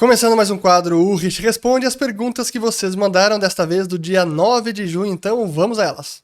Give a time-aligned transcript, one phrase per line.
[0.00, 3.98] Começando mais um quadro, o Rich responde as perguntas que vocês mandaram desta vez do
[3.98, 6.22] dia 9 de junho, então vamos a elas.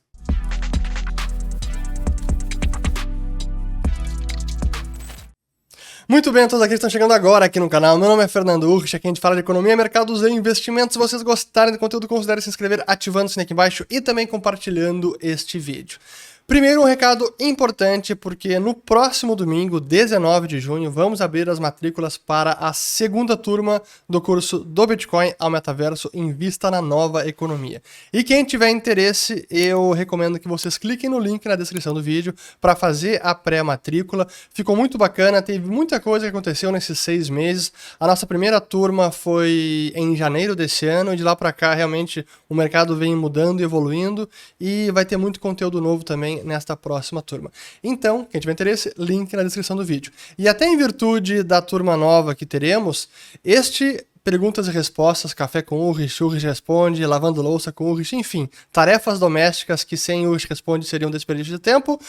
[6.08, 7.98] Muito bem, todos que estão chegando agora aqui no canal.
[7.98, 10.94] Meu nome é Fernando Urch, aqui a gente fala de economia, mercados e investimentos.
[10.94, 14.26] Se vocês gostarem do conteúdo, considere se inscrever ativando o sininho aqui embaixo e também
[14.26, 15.98] compartilhando este vídeo.
[16.46, 22.16] Primeiro, um recado importante, porque no próximo domingo, 19 de junho, vamos abrir as matrículas
[22.16, 27.82] para a segunda turma do curso do Bitcoin ao Metaverso Invista na Nova Economia.
[28.12, 32.32] E quem tiver interesse, eu recomendo que vocês cliquem no link na descrição do vídeo
[32.60, 34.28] para fazer a pré-matrícula.
[34.54, 37.72] Ficou muito bacana, teve muita coisa que aconteceu nesses seis meses.
[37.98, 42.24] A nossa primeira turma foi em janeiro desse ano, e de lá para cá, realmente,
[42.48, 44.28] o mercado vem mudando e evoluindo,
[44.60, 47.50] e vai ter muito conteúdo novo também nesta próxima turma.
[47.82, 50.12] Então, quem tiver interesse, link na descrição do vídeo.
[50.38, 53.08] E até em virtude da turma nova que teremos,
[53.44, 59.20] este perguntas e respostas, café com Urrich, Urrich responde, lavando louça com Urrich, enfim, tarefas
[59.20, 62.00] domésticas que sem Urrich responde seriam desperdício de tempo.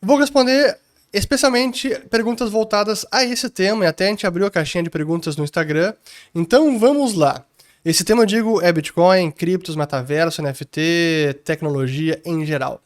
[0.00, 0.78] Vou responder
[1.12, 5.36] especialmente perguntas voltadas a esse tema, e até a gente abriu a caixinha de perguntas
[5.36, 5.92] no Instagram.
[6.34, 7.44] Então vamos lá.
[7.84, 12.80] Esse tema, eu digo, é Bitcoin, criptos, metaverso, NFT, tecnologia em geral.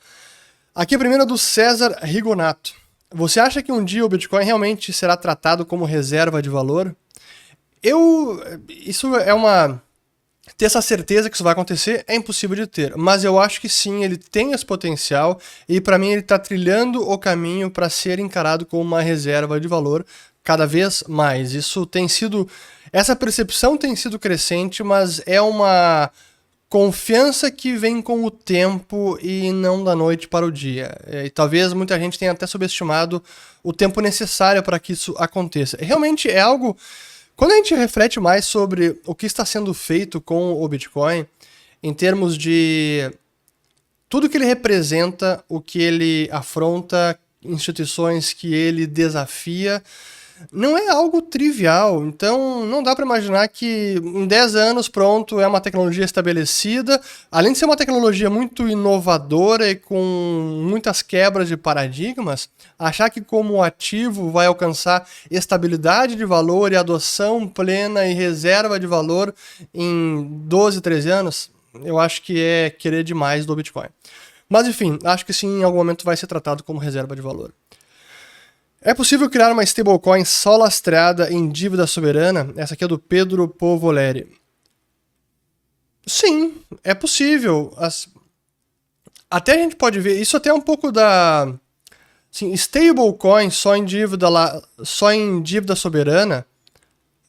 [0.75, 2.75] Aqui a primeira do César Rigonato.
[3.13, 6.97] Você acha que um dia o Bitcoin realmente será tratado como reserva de valor?
[7.81, 8.43] Eu.
[8.69, 9.81] Isso é uma.
[10.59, 13.69] Ter essa certeza que isso vai acontecer é impossível de ter, mas eu acho que
[13.69, 18.19] sim, ele tem esse potencial e para mim ele está trilhando o caminho para ser
[18.19, 20.05] encarado como uma reserva de valor
[20.43, 21.53] cada vez mais.
[21.53, 22.49] Isso tem sido.
[22.93, 26.11] Essa percepção tem sido crescente, mas é uma
[26.75, 30.93] confiança que vem com o tempo e não da noite para o dia.
[31.07, 33.23] É, e talvez muita gente tenha até subestimado
[33.63, 35.77] o tempo necessário para que isso aconteça.
[35.81, 36.77] Realmente é algo.
[37.37, 41.25] Quando a gente reflete mais sobre o que está sendo feito com o Bitcoin,
[41.81, 43.09] em termos de
[44.09, 49.81] tudo que ele representa, o que ele afronta, instituições que ele desafia,
[50.53, 52.05] não é algo trivial.
[52.05, 57.01] Então, não dá para imaginar que em 10 anos, pronto, é uma tecnologia estabelecida.
[57.31, 63.21] Além de ser uma tecnologia muito inovadora e com muitas quebras de paradigmas, achar que
[63.21, 69.35] como ativo vai alcançar estabilidade de valor e adoção plena e reserva de valor
[69.73, 71.51] em 12, 13 anos,
[71.83, 73.89] eu acho que é querer demais do Bitcoin.
[74.49, 77.53] Mas enfim, acho que sim, em algum momento vai ser tratado como reserva de valor.
[78.87, 82.53] É possível criar uma stablecoin só lastreada em dívida soberana?
[82.55, 84.31] Essa aqui é do Pedro Povoleri.
[86.07, 87.73] Sim, é possível.
[87.79, 88.07] As...
[89.31, 91.51] Até a gente pode ver, isso até é um pouco da.
[92.31, 96.47] Sim, stablecoin só em dívida lá, só em dívida soberana,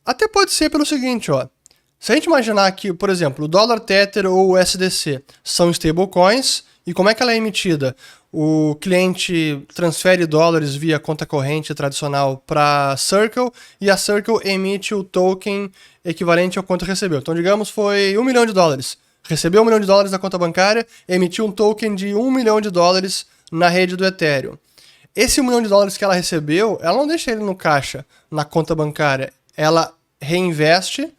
[0.06, 1.48] até pode ser pelo seguinte, ó.
[1.98, 6.66] Se a gente imaginar que, por exemplo, o dólar Tether ou o SDC são stablecoins,
[6.86, 7.96] e como é que ela é emitida?
[8.38, 15.06] O cliente transfere dólares via conta corrente tradicional para Circle e a Circle emite o
[15.06, 15.72] token
[16.04, 17.20] equivalente ao quanto recebeu.
[17.20, 18.98] Então, digamos, foi um milhão de dólares.
[19.24, 22.70] Recebeu um milhão de dólares da conta bancária, emitiu um token de um milhão de
[22.70, 24.58] dólares na rede do Ethereum.
[25.16, 28.76] Esse milhão de dólares que ela recebeu, ela não deixa ele no caixa, na conta
[28.76, 29.32] bancária.
[29.56, 31.10] Ela reinveste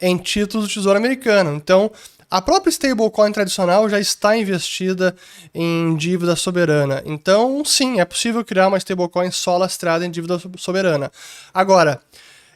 [0.00, 1.54] em títulos do Tesouro Americano.
[1.54, 1.90] Então,
[2.30, 5.16] a própria stablecoin tradicional já está investida
[5.54, 7.02] em dívida soberana.
[7.06, 11.10] Então, sim, é possível criar uma stablecoin só lastrada em dívida soberana.
[11.54, 12.02] Agora,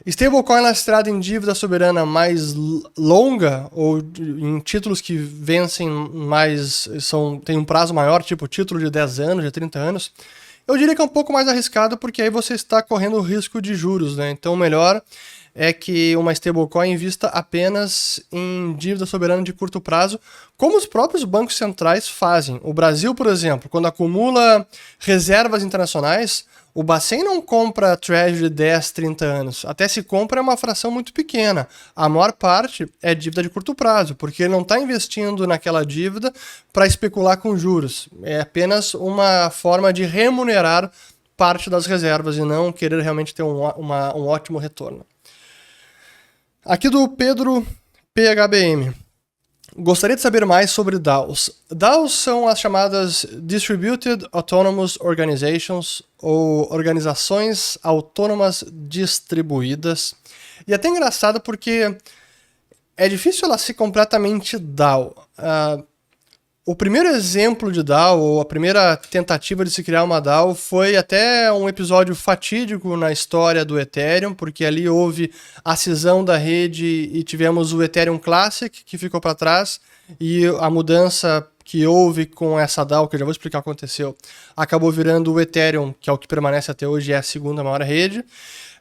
[0.05, 2.53] stablecoin lastrada em dívida soberana mais
[2.97, 8.91] longa ou em títulos que vencem mais, são tem um prazo maior, tipo título de
[8.91, 10.11] 10 anos, de 30 anos,
[10.67, 13.61] eu diria que é um pouco mais arriscado porque aí você está correndo o risco
[13.61, 14.31] de juros, né?
[14.31, 15.01] Então, melhor
[15.55, 20.19] é que uma stablecoin invista apenas em dívida soberana de curto prazo,
[20.57, 22.59] como os próprios bancos centrais fazem.
[22.63, 24.67] O Brasil, por exemplo, quando acumula
[24.99, 29.63] reservas internacionais, o Bacen não compra Treasury de 10, 30 anos.
[29.63, 31.67] Até se compra é uma fração muito pequena.
[31.95, 36.33] A maior parte é dívida de curto prazo, porque ele não está investindo naquela dívida
[36.71, 38.09] para especular com juros.
[38.23, 40.91] É apenas uma forma de remunerar
[41.37, 45.05] parte das reservas e não querer realmente ter um, uma, um ótimo retorno.
[46.65, 47.67] Aqui do Pedro
[48.13, 48.93] PHBM.
[49.75, 51.49] Gostaria de saber mais sobre DAOs.
[51.69, 60.15] DAOs são as chamadas Distributed Autonomous Organizations, ou Organizações Autônomas Distribuídas.
[60.65, 61.97] E é até engraçado porque
[62.95, 65.13] é difícil ela ser completamente DAO.
[65.37, 65.85] Uh,
[66.65, 70.95] o primeiro exemplo de DAO, ou a primeira tentativa de se criar uma DAO, foi
[70.95, 75.29] até um episódio fatídico na história do Ethereum, porque ali houve
[75.63, 79.81] a cisão da rede e tivemos o Ethereum Classic, que ficou para trás,
[80.21, 83.69] e a mudança que houve com essa DAO, que eu já vou explicar o que
[83.69, 84.15] aconteceu,
[84.55, 87.81] acabou virando o Ethereum, que é o que permanece até hoje, é a segunda maior
[87.81, 88.23] rede.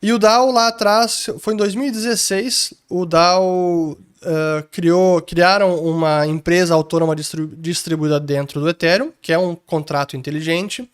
[0.00, 6.74] E o DAO lá atrás, foi em 2016, o DAO uh, criou, criaram uma empresa
[6.74, 10.88] autônoma distribu distribuída dentro do Ethereum, que é um contrato inteligente,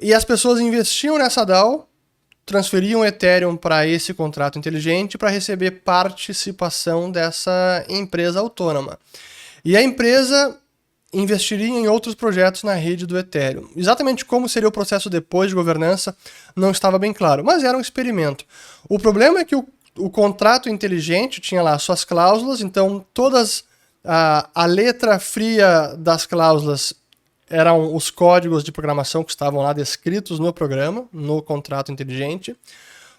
[0.00, 1.88] e as pessoas investiam nessa DAO,
[2.44, 8.98] transferiam Ethereum para esse contrato inteligente para receber participação dessa empresa autônoma.
[9.64, 10.56] E a empresa
[11.12, 13.68] investiria em outros projetos na rede do Ethereum.
[13.74, 16.16] Exatamente como seria o processo depois de governança
[16.54, 18.44] não estava bem claro, mas era um experimento.
[18.88, 19.66] O problema é que o
[19.98, 23.64] o contrato inteligente tinha lá suas cláusulas, então todas
[24.04, 26.94] a, a letra fria das cláusulas
[27.48, 32.56] eram os códigos de programação que estavam lá descritos no programa, no contrato inteligente.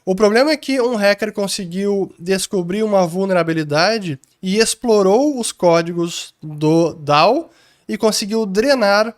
[0.06, 6.94] O problema é que um hacker conseguiu descobrir uma vulnerabilidade e explorou os códigos do
[6.94, 7.50] DAO
[7.88, 9.14] e conseguiu drenar.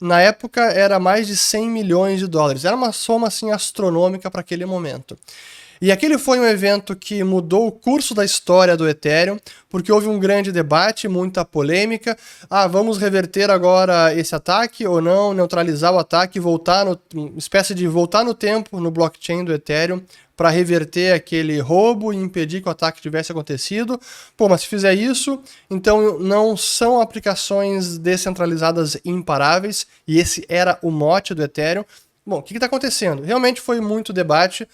[0.00, 2.64] Na época era mais de 100 milhões de dólares.
[2.64, 5.18] Era uma soma assim astronômica para aquele momento.
[5.80, 9.38] E aquele foi um evento que mudou o curso da história do Ethereum,
[9.68, 12.16] porque houve um grande debate, muita polêmica.
[12.50, 16.98] Ah, vamos reverter agora esse ataque ou não, neutralizar o ataque, voltar no
[17.36, 20.02] espécie de voltar no tempo no blockchain do Ethereum
[20.36, 24.00] para reverter aquele roubo e impedir que o ataque tivesse acontecido.
[24.36, 30.92] Pô, mas se fizer isso, então não são aplicações descentralizadas imparáveis, e esse era o
[30.92, 31.84] mote do Ethereum.
[32.24, 33.22] Bom, o que está acontecendo?
[33.22, 34.68] Realmente foi muito debate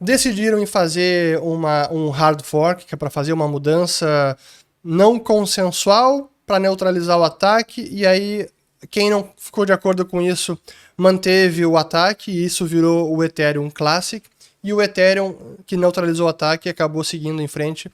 [0.00, 4.36] decidiram em fazer uma, um hard fork, que é para fazer uma mudança
[4.82, 8.48] não consensual para neutralizar o ataque, e aí
[8.90, 10.58] quem não ficou de acordo com isso
[10.96, 14.24] manteve o ataque, e isso virou o Ethereum Classic,
[14.62, 15.36] e o Ethereum
[15.66, 17.90] que neutralizou o ataque acabou seguindo em frente.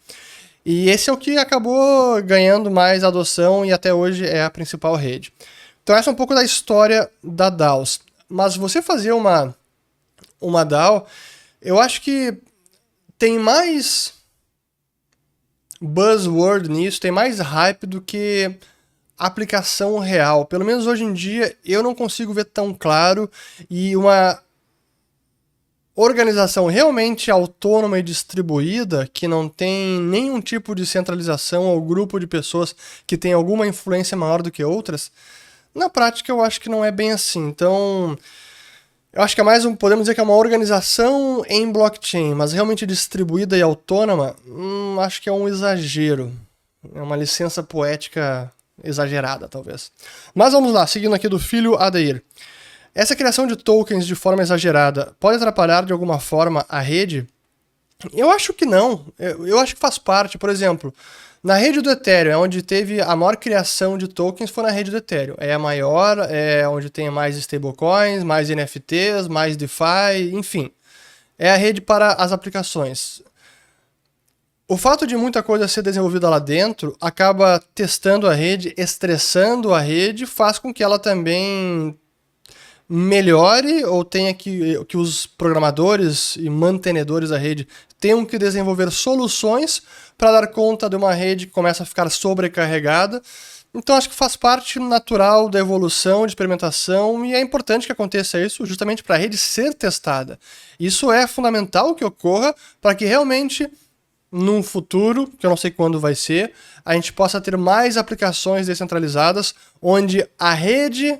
[0.64, 4.94] E esse é o que acabou ganhando mais adoção e até hoje é a principal
[4.94, 5.32] rede.
[5.82, 8.00] Então essa é um pouco da história da DAOs.
[8.28, 9.54] Mas você fazer uma,
[10.40, 11.06] uma DAO,
[11.64, 12.36] eu acho que
[13.18, 14.12] tem mais
[15.80, 18.54] buzzword nisso, tem mais hype do que
[19.18, 20.44] aplicação real.
[20.44, 23.30] Pelo menos hoje em dia eu não consigo ver tão claro
[23.70, 24.38] e uma
[25.96, 32.26] organização realmente autônoma e distribuída, que não tem nenhum tipo de centralização ou grupo de
[32.26, 32.74] pessoas
[33.06, 35.10] que tem alguma influência maior do que outras,
[35.74, 37.46] na prática eu acho que não é bem assim.
[37.46, 38.16] Então,
[39.14, 42.52] eu acho que é mais um, podemos dizer que é uma organização em blockchain, mas
[42.52, 46.32] realmente distribuída e autônoma, hum, acho que é um exagero.
[46.92, 48.52] É uma licença poética
[48.82, 49.92] exagerada, talvez.
[50.34, 52.24] Mas vamos lá, seguindo aqui do filho Adair.
[52.92, 57.24] Essa criação de tokens de forma exagerada pode atrapalhar de alguma forma a rede?
[58.12, 59.06] Eu acho que não.
[59.16, 60.36] Eu, eu acho que faz parte.
[60.36, 60.92] Por exemplo,
[61.44, 64.90] na rede do Ethereum, é onde teve a maior criação de tokens, foi na rede
[64.90, 65.34] do Ethereum.
[65.36, 70.70] É a maior, é onde tem mais stablecoins, mais NFTs, mais DeFi, enfim.
[71.38, 73.20] É a rede para as aplicações.
[74.66, 79.80] O fato de muita coisa ser desenvolvida lá dentro acaba testando a rede, estressando a
[79.80, 81.94] rede, faz com que ela também
[82.88, 87.68] melhore ou tenha que, que os programadores e mantenedores da rede
[88.00, 89.82] tenham que desenvolver soluções
[90.16, 93.20] para dar conta de uma rede que começa a ficar sobrecarregada.
[93.74, 98.40] Então acho que faz parte natural da evolução, de experimentação, e é importante que aconteça
[98.40, 100.38] isso justamente para a rede ser testada.
[100.78, 103.68] Isso é fundamental que ocorra para que realmente,
[104.30, 106.52] num futuro, que eu não sei quando vai ser,
[106.84, 111.18] a gente possa ter mais aplicações descentralizadas, onde a rede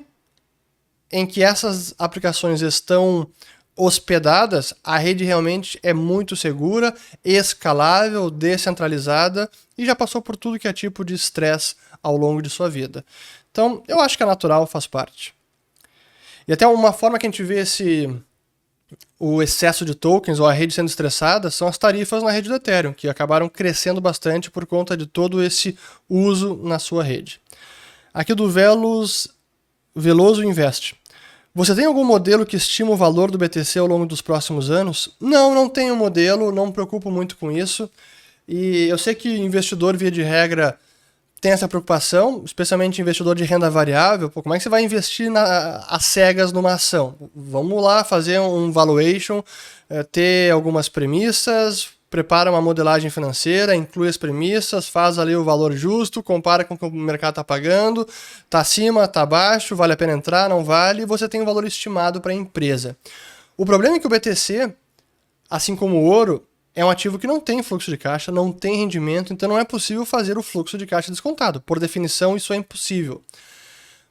[1.10, 3.28] em que essas aplicações estão
[3.76, 10.68] hospedadas, a rede realmente é muito segura, escalável, descentralizada e já passou por tudo que
[10.68, 13.04] é tipo de estresse ao longo de sua vida.
[13.50, 15.34] Então, eu acho que é natural, faz parte.
[16.46, 18.08] E até uma forma que a gente vê esse
[19.18, 22.54] o excesso de tokens ou a rede sendo estressada são as tarifas na rede do
[22.54, 25.76] Ethereum, que acabaram crescendo bastante por conta de todo esse
[26.08, 27.40] uso na sua rede.
[28.12, 29.28] Aqui do Velos,
[29.94, 30.94] Veloso Invest.
[31.56, 35.14] Você tem algum modelo que estima o valor do BTC ao longo dos próximos anos?
[35.20, 37.88] Não, não tenho modelo, não me preocupo muito com isso.
[38.48, 40.76] E eu sei que investidor, via de regra,
[41.40, 44.28] tem essa preocupação, especialmente investidor de renda variável.
[44.28, 47.14] Pô, como é que você vai investir na, a cegas numa ação?
[47.32, 49.40] Vamos lá fazer um valuation,
[49.88, 55.72] é, ter algumas premissas, prepara uma modelagem financeira, inclui as premissas, faz ali o valor
[55.72, 58.06] justo, compara com o que o mercado está pagando,
[58.44, 61.66] está acima, está abaixo, vale a pena entrar, não vale, e você tem um valor
[61.66, 62.96] estimado para a empresa.
[63.56, 64.72] O problema é que o BTC,
[65.50, 68.76] assim como o ouro, é um ativo que não tem fluxo de caixa, não tem
[68.76, 71.60] rendimento, então não é possível fazer o fluxo de caixa descontado.
[71.62, 73.24] Por definição, isso é impossível.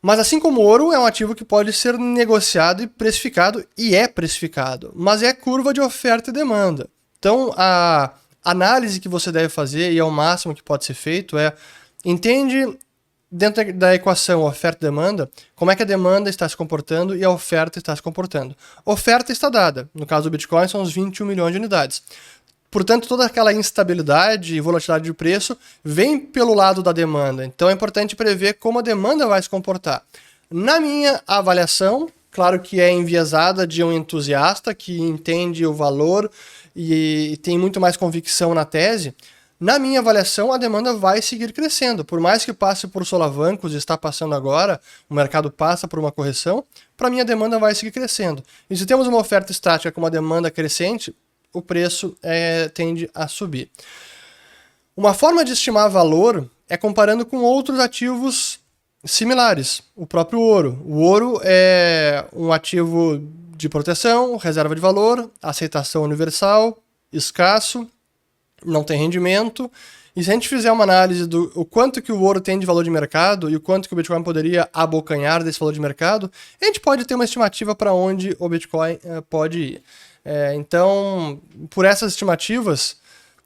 [0.02, 3.96] Mas assim como o ouro, é um ativo que pode ser negociado e precificado, e
[3.96, 6.90] é precificado, mas é curva de oferta e demanda.
[7.24, 8.12] Então, a
[8.44, 11.54] análise que você deve fazer, e é o máximo que pode ser feito, é
[12.04, 12.78] entende
[13.32, 17.24] dentro da equação oferta e demanda, como é que a demanda está se comportando e
[17.24, 18.54] a oferta está se comportando.
[18.84, 22.04] Oferta está dada, no caso do Bitcoin são os 21 milhões de unidades.
[22.70, 27.46] Portanto, toda aquela instabilidade e volatilidade de preço vem pelo lado da demanda.
[27.46, 30.04] Então é importante prever como a demanda vai se comportar.
[30.52, 36.30] Na minha avaliação, claro que é enviesada de um entusiasta que entende o valor
[36.76, 39.16] e tem muito mais convicção na tese,
[39.60, 42.04] na minha avaliação, a demanda vai seguir crescendo.
[42.04, 44.78] Por mais que passe por solavancos, está passando agora,
[45.10, 46.66] o mercado passa por uma correção,
[46.98, 48.44] para mim a demanda vai seguir crescendo.
[48.70, 51.16] E se temos uma oferta estática com uma demanda crescente,
[51.54, 53.70] o preço é, tende a subir.
[54.98, 58.60] Uma forma de estimar valor é comparando com outros ativos
[59.06, 60.82] similares, o próprio ouro.
[60.86, 63.22] O ouro é um ativo
[63.56, 66.78] de proteção, reserva de valor, aceitação universal,
[67.12, 67.88] escasso
[68.66, 69.72] não tem rendimento.
[70.16, 72.66] E se a gente fizer uma análise do o quanto que o ouro tem de
[72.66, 76.32] valor de mercado e o quanto que o Bitcoin poderia abocanhar desse valor de mercado,
[76.62, 79.84] a gente pode ter uma estimativa para onde o Bitcoin eh, pode ir.
[80.24, 82.98] É, então, por essas estimativas,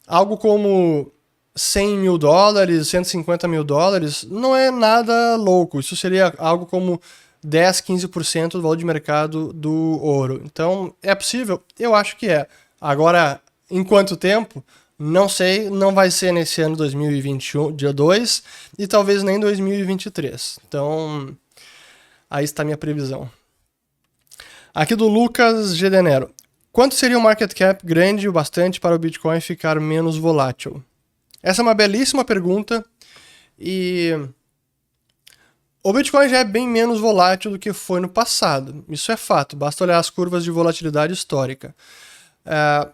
[0.06, 1.12] algo como
[1.56, 5.80] 100 mil dólares, 150 mil dólares, não é nada louco.
[5.80, 7.02] Isso seria algo como
[7.44, 10.42] 10, 15% do valor de mercado do ouro.
[10.44, 11.64] Então, é possível?
[11.80, 12.48] Eu acho que é.
[12.80, 14.64] Agora, em quanto tempo?
[15.00, 18.44] Não sei, não vai ser nesse ano 2021, dia 2,
[18.80, 20.60] e talvez nem 2023.
[20.68, 21.38] Então,
[22.30, 23.30] aí está a minha previsão.
[24.74, 26.32] Aqui do Lucas Gedenero.
[26.72, 30.84] Quanto seria um market cap grande o bastante para o Bitcoin ficar menos volátil?
[31.42, 32.86] Essa é uma belíssima pergunta
[33.58, 34.12] e
[35.90, 38.84] o Bitcoin já é bem menos volátil do que foi no passado.
[38.90, 41.74] Isso é fato, basta olhar as curvas de volatilidade histórica.
[42.46, 42.92] Uh,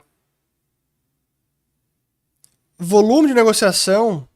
[2.78, 4.28] volume de negociação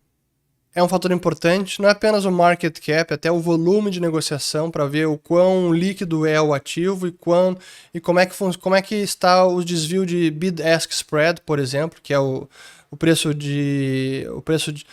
[0.74, 4.72] é um fator importante, não é apenas o market cap, até o volume de negociação
[4.72, 7.56] para ver o quão líquido é o ativo e, quão,
[7.94, 12.00] e como, é que, como é que está o desvio de bid-ask spread, por exemplo,
[12.02, 12.50] que é o,
[12.90, 14.28] o preço de.
[14.32, 14.84] O preço de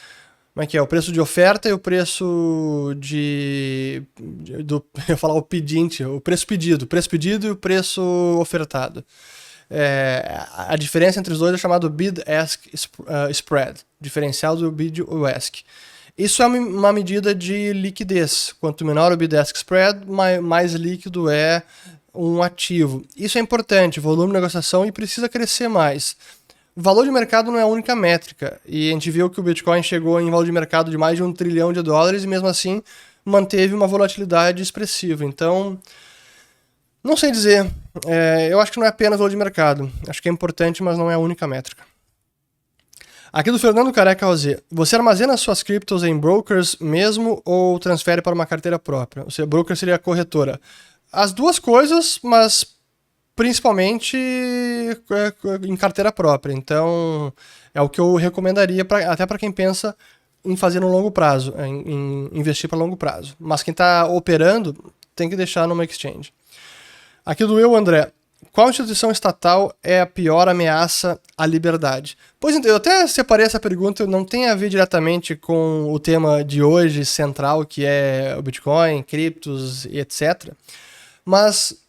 [0.54, 0.82] como é que é?
[0.82, 4.02] O preço de oferta e o preço de.
[4.64, 8.00] do, eu falar o pedinte, o preço pedido, o preço pedido e o preço
[8.40, 9.04] ofertado.
[9.68, 12.66] É, a diferença entre os dois é chamado bid-ask
[13.00, 15.56] uh, spread, diferencial do bid e ask.
[16.16, 18.54] Isso é uma medida de liquidez.
[18.60, 20.06] Quanto menor o bid-ask spread,
[20.40, 21.64] mais líquido é
[22.14, 23.04] um ativo.
[23.16, 26.16] Isso é importante, volume de negociação e precisa crescer mais.
[26.76, 28.60] Valor de mercado não é a única métrica.
[28.66, 31.22] E a gente viu que o Bitcoin chegou em valor de mercado de mais de
[31.22, 32.82] um trilhão de dólares e mesmo assim
[33.24, 35.24] manteve uma volatilidade expressiva.
[35.24, 35.78] Então,
[37.02, 37.70] não sei dizer.
[38.06, 39.90] É, eu acho que não é apenas valor de mercado.
[40.08, 41.84] Acho que é importante, mas não é a única métrica.
[43.32, 44.60] Aqui do Fernando Careca Rosé.
[44.70, 49.24] Você armazena suas criptos em brokers mesmo ou transfere para uma carteira própria?
[49.28, 50.60] Seja, broker seria a corretora.
[51.12, 52.64] As duas coisas, mas
[53.36, 56.52] principalmente é, em carteira própria.
[56.52, 57.32] Então,
[57.74, 59.96] é o que eu recomendaria pra, até para quem pensa
[60.44, 63.34] em fazer no longo prazo, em, em investir para longo prazo.
[63.38, 66.32] Mas quem está operando tem que deixar numa exchange.
[67.24, 68.10] Aqui do eu, André.
[68.52, 72.16] Qual instituição estatal é a pior ameaça à liberdade?
[72.38, 76.44] Pois então, eu até separei essa pergunta, não tem a ver diretamente com o tema
[76.44, 80.52] de hoje central, que é o Bitcoin, criptos e etc.
[81.24, 81.83] Mas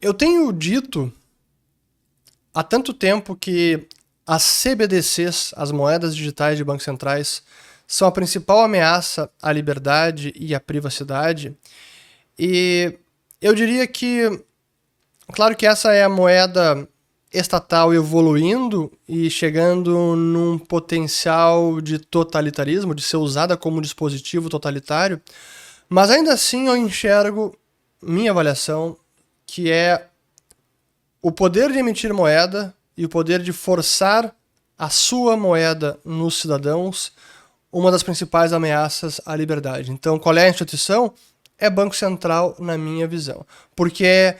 [0.00, 1.12] eu tenho dito
[2.54, 3.86] há tanto tempo que
[4.26, 7.42] as CBDCs, as moedas digitais de bancos centrais,
[7.86, 11.56] são a principal ameaça à liberdade e à privacidade.
[12.38, 12.96] E
[13.40, 14.42] eu diria que,
[15.32, 16.88] claro que essa é a moeda
[17.32, 25.20] estatal evoluindo e chegando num potencial de totalitarismo, de ser usada como dispositivo totalitário,
[25.88, 27.56] mas ainda assim eu enxergo,
[28.02, 28.96] minha avaliação,
[29.52, 30.06] que é
[31.20, 34.32] o poder de emitir moeda e o poder de forçar
[34.78, 37.12] a sua moeda nos cidadãos
[37.72, 39.90] uma das principais ameaças à liberdade.
[39.90, 41.12] Então, qual é a instituição?
[41.58, 43.44] é Banco Central, na minha visão.
[43.76, 44.36] Porque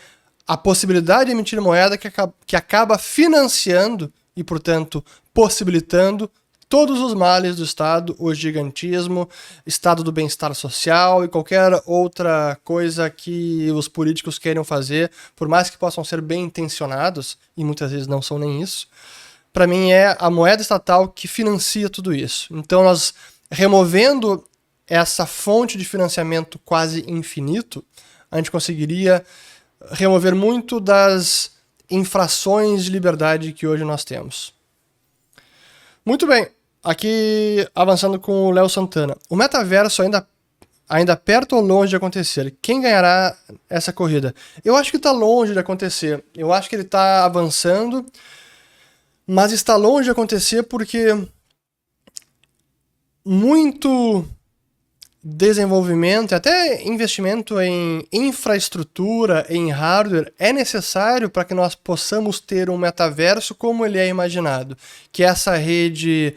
[0.46, 6.30] a possibilidade de emitir moeda que acaba, que acaba financiando e, portanto, possibilitando
[6.70, 9.28] todos os males do Estado, o gigantismo,
[9.66, 15.68] estado do bem-estar social e qualquer outra coisa que os políticos queiram fazer, por mais
[15.68, 18.86] que possam ser bem intencionados, e muitas vezes não são nem isso,
[19.52, 22.56] para mim é a moeda estatal que financia tudo isso.
[22.56, 23.12] Então nós
[23.50, 24.44] removendo
[24.86, 27.84] essa fonte de financiamento quase infinito,
[28.30, 29.24] a gente conseguiria
[29.90, 31.50] remover muito das
[31.90, 34.54] infrações de liberdade que hoje nós temos.
[36.06, 36.48] Muito bem,
[36.82, 39.16] aqui avançando com o Léo Santana.
[39.28, 40.26] O metaverso ainda
[40.88, 42.52] ainda perto ou longe de acontecer?
[42.60, 43.36] Quem ganhará
[43.68, 44.34] essa corrida?
[44.64, 46.24] Eu acho que está longe de acontecer.
[46.36, 48.04] Eu acho que ele está avançando,
[49.24, 51.16] mas está longe de acontecer porque
[53.24, 54.26] muito
[55.22, 62.78] desenvolvimento, até investimento em infraestrutura, em hardware, é necessário para que nós possamos ter um
[62.78, 64.76] metaverso como ele é imaginado,
[65.12, 66.34] que é essa rede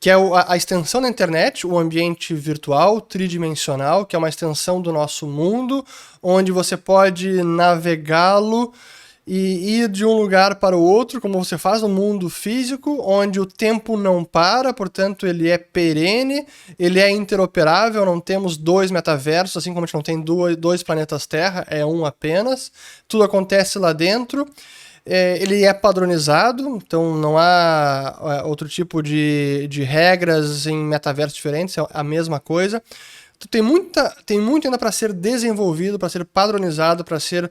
[0.00, 4.92] que é a, extensão da internet, o ambiente virtual tridimensional, que é uma extensão do
[4.92, 5.84] nosso mundo,
[6.22, 8.72] onde você pode navegá-lo
[9.26, 13.40] e ir de um lugar para o outro, como você faz no mundo físico, onde
[13.40, 16.46] o tempo não para, portanto ele é perene,
[16.78, 20.20] ele é interoperável, não temos dois metaversos, assim como a gente não tem
[20.56, 22.70] dois planetas Terra, é um apenas.
[23.08, 24.46] Tudo acontece lá dentro.
[25.08, 31.36] É, ele é padronizado, então não há é, outro tipo de, de regras em metaversos
[31.36, 32.82] diferentes, é a mesma coisa.
[33.36, 37.48] Então, tem, muita, tem muito ainda para ser desenvolvido, para ser padronizado, para ser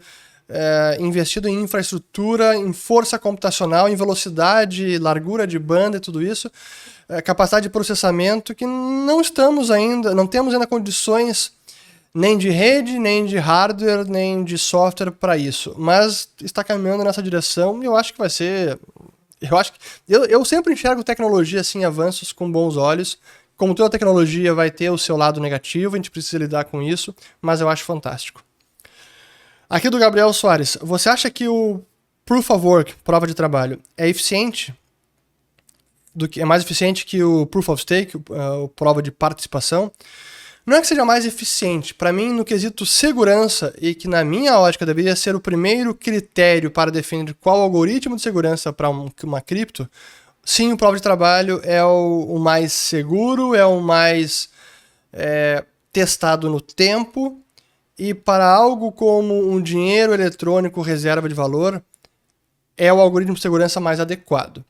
[0.50, 6.52] é, investido em infraestrutura, em força computacional, em velocidade, largura de banda e tudo isso,
[7.08, 11.54] é, capacidade de processamento que não estamos ainda, não temos ainda condições
[12.16, 15.76] nem de rede, nem de hardware, nem de software para isso.
[15.78, 18.80] Mas está caminhando nessa direção e eu acho que vai ser.
[19.42, 19.80] Eu acho que.
[20.08, 23.20] Eu, eu sempre enxergo tecnologia assim, avanços com bons olhos.
[23.58, 27.14] Como toda tecnologia vai ter o seu lado negativo, a gente precisa lidar com isso,
[27.42, 28.42] mas eu acho fantástico.
[29.70, 30.78] Aqui do Gabriel Soares.
[30.82, 31.82] Você acha que o
[32.26, 34.74] Proof of Work, prova de trabalho, é eficiente?
[36.14, 39.92] Do que, é mais eficiente que o Proof of Stake, o prova de participação?
[40.66, 44.58] Não é que seja mais eficiente, para mim, no quesito segurança, e que na minha
[44.58, 49.42] ótica deveria ser o primeiro critério para definir qual algoritmo de segurança para um, uma
[49.42, 49.88] cripto,
[50.44, 54.50] sim, o prova de trabalho é o, o mais seguro, é o mais
[55.14, 57.40] é, testado no tempo
[57.98, 61.82] e para algo como um dinheiro eletrônico reserva de valor,
[62.76, 64.66] é o algoritmo de segurança mais adequado.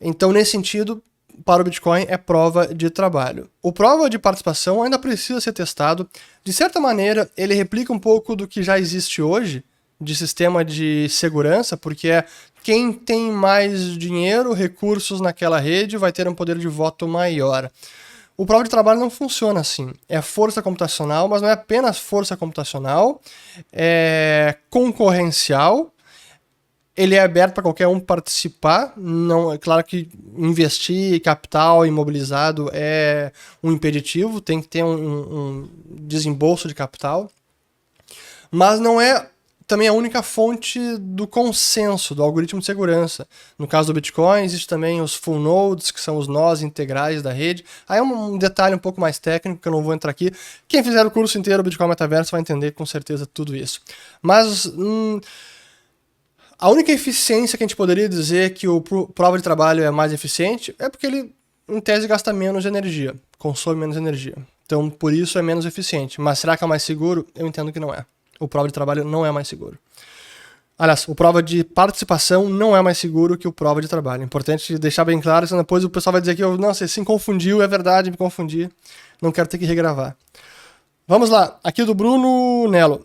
[0.00, 1.02] Então, nesse sentido,
[1.44, 3.48] para o Bitcoin é prova de trabalho.
[3.62, 6.08] O prova de participação ainda precisa ser testado.
[6.42, 9.64] De certa maneira, ele replica um pouco do que já existe hoje
[10.00, 12.24] de sistema de segurança, porque é
[12.62, 17.70] quem tem mais dinheiro, recursos naquela rede, vai ter um poder de voto maior.
[18.36, 19.92] O prova de trabalho não funciona assim.
[20.08, 23.20] É força computacional, mas não é apenas força computacional,
[23.72, 25.92] é concorrencial.
[26.96, 28.92] Ele é aberto para qualquer um participar.
[28.96, 35.68] Não, é claro que investir capital imobilizado é um impeditivo, tem que ter um, um
[35.88, 37.30] desembolso de capital.
[38.50, 39.28] Mas não é
[39.66, 43.26] também a única fonte do consenso, do algoritmo de segurança.
[43.58, 47.32] No caso do Bitcoin, existe também os full nodes, que são os nós integrais da
[47.32, 47.64] rede.
[47.88, 50.30] Aí é um detalhe um pouco mais técnico que eu não vou entrar aqui.
[50.68, 53.80] Quem fizer o curso inteiro Bitcoin Metaverso vai entender com certeza tudo isso.
[54.20, 55.18] Mas hum,
[56.58, 60.12] a única eficiência que a gente poderia dizer que o prova de trabalho é mais
[60.12, 61.34] eficiente é porque ele,
[61.68, 64.34] em tese, gasta menos energia, consome menos energia.
[64.66, 66.20] Então, por isso é menos eficiente.
[66.20, 67.26] Mas será que é mais seguro?
[67.34, 68.04] Eu entendo que não é
[68.38, 69.78] o prova de trabalho não é mais seguro.
[70.76, 74.24] Aliás, o prova de participação não é mais seguro que o prova de trabalho.
[74.24, 77.02] Importante deixar bem claro, senão depois o pessoal vai dizer que eu, não, você se
[77.04, 78.68] confundiu, é verdade, me confundi.
[79.22, 80.16] Não quero ter que regravar.
[81.06, 83.04] Vamos lá, aqui do Bruno Nelo.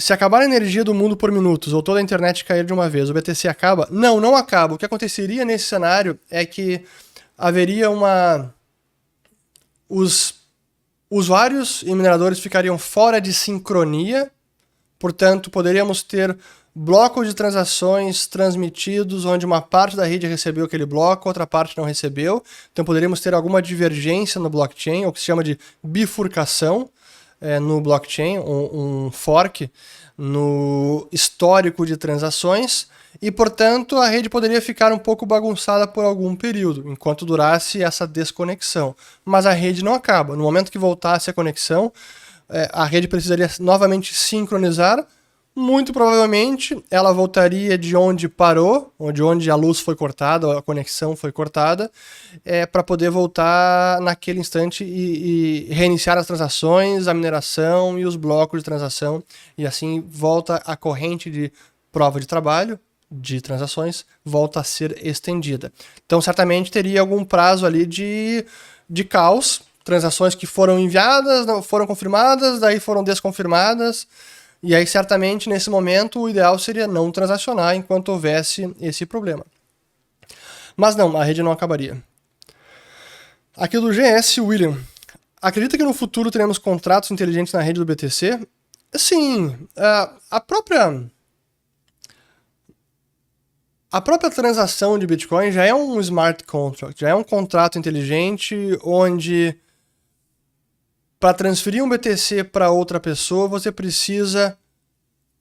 [0.00, 2.88] Se acabar a energia do mundo por minutos ou toda a internet cair de uma
[2.88, 3.86] vez, o BTC acaba?
[3.90, 4.74] Não, não acaba.
[4.74, 6.82] O que aconteceria nesse cenário é que
[7.36, 8.52] haveria uma.
[9.88, 10.34] Os
[11.10, 14.30] usuários e mineradores ficariam fora de sincronia
[15.00, 16.36] Portanto, poderíamos ter
[16.74, 21.84] blocos de transações transmitidos onde uma parte da rede recebeu aquele bloco, outra parte não
[21.84, 22.44] recebeu.
[22.70, 26.90] Então poderíamos ter alguma divergência no blockchain, o que se chama de bifurcação
[27.40, 29.70] é, no blockchain, um, um fork
[30.16, 32.88] no histórico de transações.
[33.20, 38.06] E, portanto, a rede poderia ficar um pouco bagunçada por algum período, enquanto durasse essa
[38.06, 38.94] desconexão.
[39.24, 40.36] Mas a rede não acaba.
[40.36, 41.92] No momento que voltasse a conexão,
[42.48, 45.06] é, a rede precisaria novamente sincronizar
[45.54, 51.16] muito provavelmente ela voltaria de onde parou, de onde a luz foi cortada, a conexão
[51.16, 51.90] foi cortada,
[52.44, 58.16] é, para poder voltar naquele instante e, e, reiniciar as transações, a mineração e os
[58.16, 59.22] blocos de transação,
[59.58, 61.52] e assim volta a corrente de
[61.90, 62.78] prova de trabalho
[63.10, 65.72] de transações volta a ser estendida.
[66.06, 68.46] Então certamente teria algum prazo ali de,
[68.88, 74.06] de caos, transações que foram enviadas, não foram confirmadas, daí foram desconfirmadas
[74.62, 79.44] e aí, certamente, nesse momento, o ideal seria não transacionar enquanto houvesse esse problema.
[80.76, 82.02] Mas não, a rede não acabaria.
[83.56, 84.78] Aqui do GS William.
[85.40, 88.46] Acredita que no futuro teremos contratos inteligentes na rede do BTC?
[88.94, 89.56] Sim,
[90.30, 91.10] a própria.
[93.90, 98.78] A própria transação de Bitcoin já é um smart contract, já é um contrato inteligente
[98.84, 99.58] onde
[101.20, 104.56] para transferir um BTC para outra pessoa, você precisa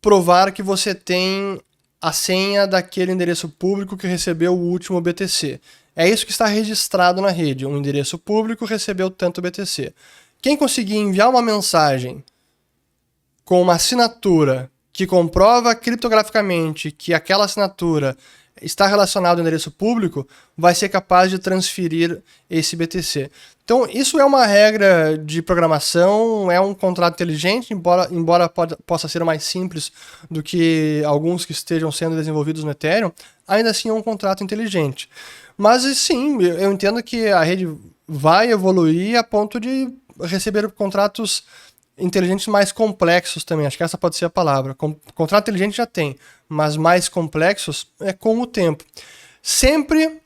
[0.02, 1.60] provar que você tem
[2.02, 5.60] a senha daquele endereço público que recebeu o último BTC.
[5.96, 7.66] É isso que está registrado na rede.
[7.66, 9.94] Um endereço público recebeu tanto BTC.
[10.42, 12.24] Quem conseguir enviar uma mensagem
[13.46, 18.18] com uma assinatura que comprova criptograficamente que aquela assinatura
[18.62, 23.30] está relacionado ao endereço público, vai ser capaz de transferir esse BTC.
[23.64, 29.08] Então, isso é uma regra de programação, é um contrato inteligente, embora, embora pode, possa
[29.08, 29.92] ser mais simples
[30.30, 33.12] do que alguns que estejam sendo desenvolvidos no Ethereum,
[33.48, 35.10] ainda assim é um contrato inteligente.
[35.58, 37.70] Mas sim, eu entendo que a rede
[38.08, 41.44] vai evoluir a ponto de receber contratos
[42.00, 43.66] inteligentes mais complexos também.
[43.66, 44.76] Acho que essa pode ser a palavra.
[45.14, 46.16] Contrato inteligente já tem,
[46.48, 48.84] mas mais complexos é com o tempo.
[49.42, 50.22] Sempre,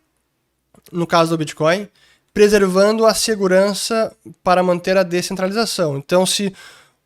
[0.91, 1.87] no caso do Bitcoin,
[2.33, 5.97] preservando a segurança para manter a descentralização.
[5.97, 6.53] Então, se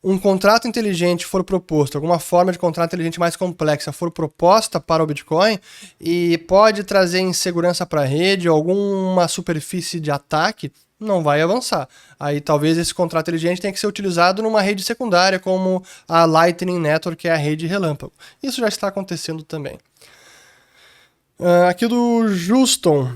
[0.02, 5.02] um contrato inteligente for proposto, alguma forma de contrato inteligente mais complexa for proposta para
[5.02, 5.58] o Bitcoin
[6.00, 11.88] e pode trazer insegurança para a rede, alguma superfície de ataque, não vai avançar.
[12.18, 16.78] Aí talvez esse contrato inteligente tenha que ser utilizado numa rede secundária, como a Lightning
[16.78, 18.12] Network, que é a rede relâmpago.
[18.42, 19.78] Isso já está acontecendo também.
[21.38, 23.12] Uh, aqui do Juston.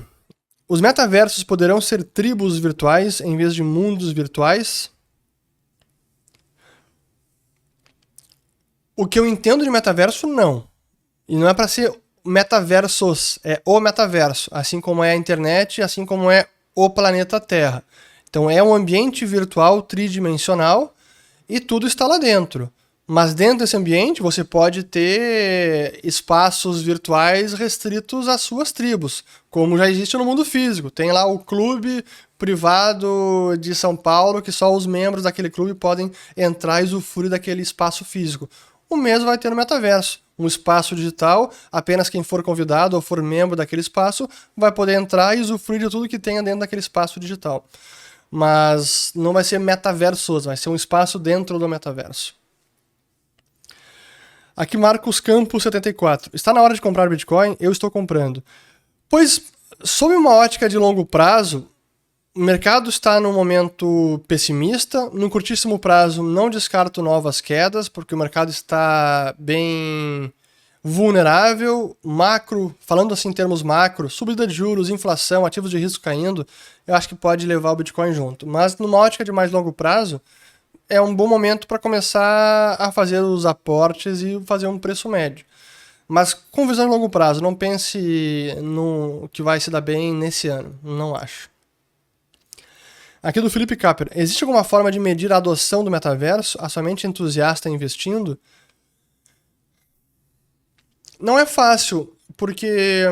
[0.67, 4.89] Os metaversos poderão ser tribos virtuais em vez de mundos virtuais?
[8.95, 10.67] O que eu entendo de metaverso, não.
[11.27, 11.93] E não é para ser
[12.25, 17.83] metaversos, é o metaverso, assim como é a internet, assim como é o planeta Terra.
[18.29, 20.93] Então é um ambiente virtual tridimensional
[21.47, 22.71] e tudo está lá dentro.
[23.05, 29.89] Mas dentro desse ambiente você pode ter espaços virtuais restritos às suas tribos, como já
[29.89, 30.89] existe no mundo físico.
[30.89, 32.03] Tem lá o clube
[32.37, 37.61] privado de São Paulo que só os membros daquele clube podem entrar e usufruir daquele
[37.61, 38.49] espaço físico.
[38.89, 43.21] O mesmo vai ter no metaverso um espaço digital, apenas quem for convidado ou for
[43.21, 47.19] membro daquele espaço vai poder entrar e usufruir de tudo que tenha dentro daquele espaço
[47.19, 47.65] digital.
[48.31, 52.35] Mas não vai ser metaversos, vai ser um espaço dentro do metaverso.
[54.55, 56.31] Aqui Marcos Campos 74.
[56.33, 57.55] Está na hora de comprar Bitcoin?
[57.59, 58.43] Eu estou comprando.
[59.09, 59.43] Pois,
[59.83, 61.67] sob uma ótica de longo prazo,
[62.35, 65.09] o mercado está num momento pessimista.
[65.11, 70.33] No curtíssimo prazo, não descarto novas quedas, porque o mercado está bem
[70.83, 71.95] vulnerável.
[72.03, 76.45] Macro, falando assim em termos macro, subida de juros, inflação, ativos de risco caindo,
[76.87, 78.47] eu acho que pode levar o Bitcoin junto.
[78.47, 80.19] Mas numa ótica de mais longo prazo,
[80.89, 85.45] é um bom momento para começar a fazer os aportes e fazer um preço médio.
[86.07, 90.47] Mas com visão de longo prazo, não pense no que vai se dar bem nesse
[90.47, 90.77] ano.
[90.83, 91.52] Não acho.
[93.23, 94.09] Aqui do Felipe Capper.
[94.13, 98.37] Existe alguma forma de medir a adoção do metaverso a somente entusiasta investindo?
[101.17, 103.05] Não é fácil, porque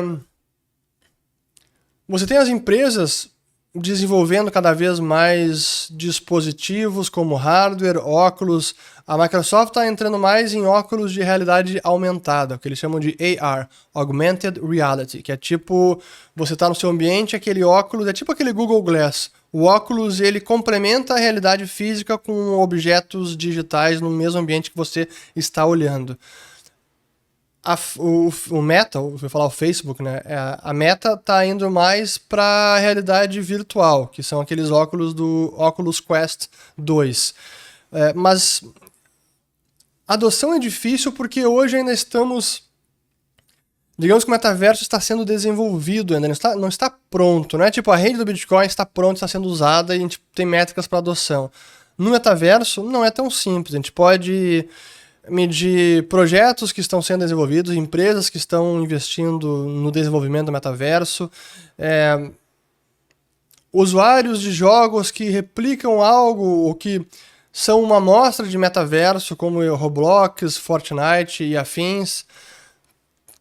[2.06, 3.30] você tem as empresas
[3.74, 8.74] desenvolvendo cada vez mais dispositivos como hardware, óculos.
[9.06, 13.66] A Microsoft está entrando mais em óculos de realidade aumentada, que eles chamam de AR,
[13.94, 16.02] Augmented Reality, que é tipo
[16.36, 20.40] você está no seu ambiente, aquele óculos é tipo aquele Google Glass o óculos ele
[20.40, 26.18] complementa a realidade física com objetos digitais no mesmo ambiente que você está olhando.
[27.62, 30.22] A, o, o Meta, vou falar o Facebook, né?
[30.24, 35.54] É, a Meta está indo mais para a realidade virtual, que são aqueles óculos do
[35.56, 37.34] Oculus Quest 2.
[37.92, 38.64] É, mas
[40.08, 42.64] a adoção é difícil porque hoje ainda estamos
[43.98, 47.70] digamos que o metaverso está sendo desenvolvido ainda, não está, não está pronto, não é
[47.70, 50.86] tipo a rede do Bitcoin está pronta, está sendo usada e a gente tem métricas
[50.86, 51.50] para adoção.
[51.96, 54.66] No metaverso não é tão simples, a gente pode
[55.28, 61.30] medir projetos que estão sendo desenvolvidos, empresas que estão investindo no desenvolvimento do metaverso,
[61.78, 62.30] é,
[63.72, 67.06] usuários de jogos que replicam algo ou que
[67.52, 72.24] são uma amostra de metaverso, como Roblox, Fortnite e afins.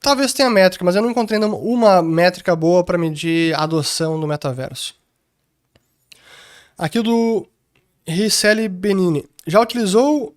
[0.02, 4.28] Talvez tenha métrica, mas eu não encontrei uma métrica boa para medir a adoção do
[4.28, 4.96] metaverso.
[6.76, 7.48] Aqui do
[8.08, 9.30] Ricelli Benini.
[9.46, 10.36] Já utilizou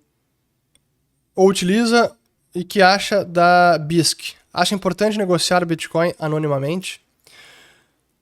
[1.35, 2.15] ou utiliza
[2.53, 4.35] e que acha da BISC?
[4.53, 7.01] Acha importante negociar Bitcoin anonimamente?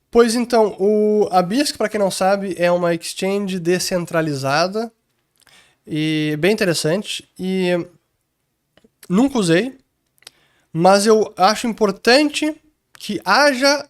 [0.10, 4.90] Pois então, o, a BISC, para quem não sabe, é uma exchange descentralizada
[5.86, 7.28] e bem interessante.
[7.38, 7.86] E
[9.10, 9.78] nunca usei,
[10.74, 12.56] mas eu acho importante
[12.98, 13.88] que haja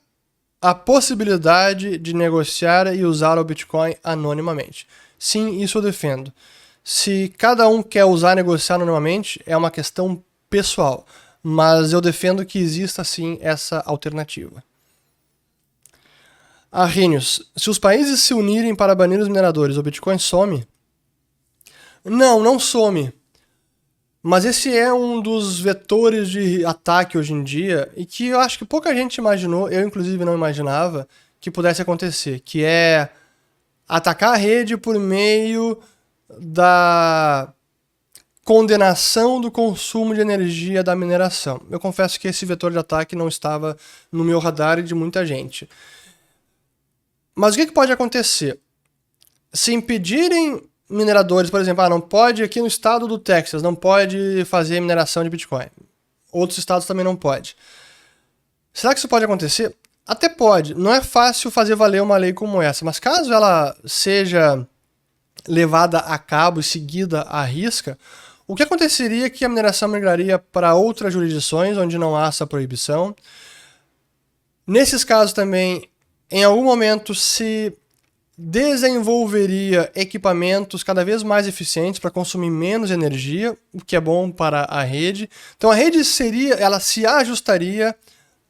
[0.61, 4.85] a possibilidade de negociar e usar o Bitcoin anonimamente.
[5.17, 6.31] Sim, isso eu defendo.
[6.83, 11.05] Se cada um quer usar e negociar anonimamente, é uma questão pessoal,
[11.41, 14.61] mas eu defendo que exista sim essa alternativa.
[16.71, 20.67] Arrhenius, se os países se unirem para banir os mineradores, o Bitcoin some?
[22.03, 23.13] Não, não some.
[24.25, 28.57] Mas esse é um dos vetores de ataque hoje em dia e que eu acho
[28.57, 31.05] que pouca gente imaginou, eu inclusive não imaginava,
[31.41, 33.09] que pudesse acontecer, que é
[33.85, 35.77] atacar a rede por meio
[36.39, 37.53] da
[38.45, 41.61] condenação do consumo de energia da mineração.
[41.69, 43.75] Eu confesso que esse vetor de ataque não estava
[44.09, 45.69] no meu radar e de muita gente.
[47.35, 48.57] Mas o que, que pode acontecer?
[49.51, 50.61] Se impedirem
[50.93, 55.23] mineradores, por exemplo, ah, não pode aqui no estado do Texas, não pode fazer mineração
[55.23, 55.67] de Bitcoin.
[56.31, 57.55] Outros estados também não pode.
[58.73, 59.75] Será que isso pode acontecer?
[60.05, 60.73] Até pode.
[60.75, 64.67] Não é fácil fazer valer uma lei como essa, mas caso ela seja
[65.47, 67.97] levada a cabo e seguida à risca,
[68.47, 72.45] o que aconteceria é que a mineração migraria para outras jurisdições onde não há essa
[72.45, 73.15] proibição.
[74.67, 75.89] Nesses casos também,
[76.29, 77.73] em algum momento se
[78.37, 84.61] desenvolveria equipamentos cada vez mais eficientes para consumir menos energia, o que é bom para
[84.63, 85.29] a rede.
[85.55, 87.95] Então a rede seria, ela se ajustaria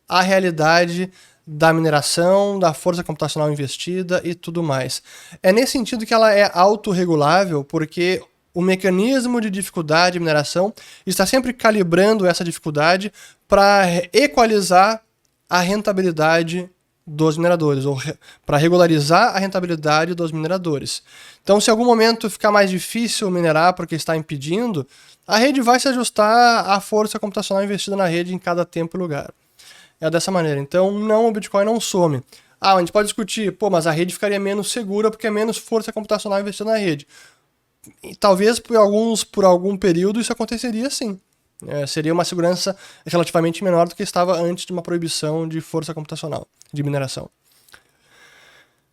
[0.07, 1.11] à realidade
[1.45, 5.03] da mineração, da força computacional investida e tudo mais.
[5.41, 8.21] É nesse sentido que ela é autorregulável, porque
[8.53, 10.73] o mecanismo de dificuldade de mineração
[11.05, 13.11] está sempre calibrando essa dificuldade
[13.47, 15.01] para equalizar
[15.49, 16.69] a rentabilidade
[17.05, 21.03] dos mineradores, ou re para regularizar a rentabilidade dos mineradores.
[21.43, 24.87] Então, se em algum momento ficar mais difícil minerar porque está impedindo,
[25.27, 28.99] a rede vai se ajustar à força computacional investida na rede em cada tempo e
[28.99, 29.33] lugar.
[29.99, 30.59] É dessa maneira.
[30.59, 32.21] Então, não, o Bitcoin não some.
[32.59, 35.57] Ah, a gente pode discutir, pô, mas a rede ficaria menos segura porque é menos
[35.57, 37.05] força computacional investida na rede.
[38.01, 41.19] E, talvez por alguns por algum período isso aconteceria sim.
[41.67, 45.93] É, seria uma segurança relativamente menor do que estava antes de uma proibição de força
[45.93, 47.29] computacional, de mineração.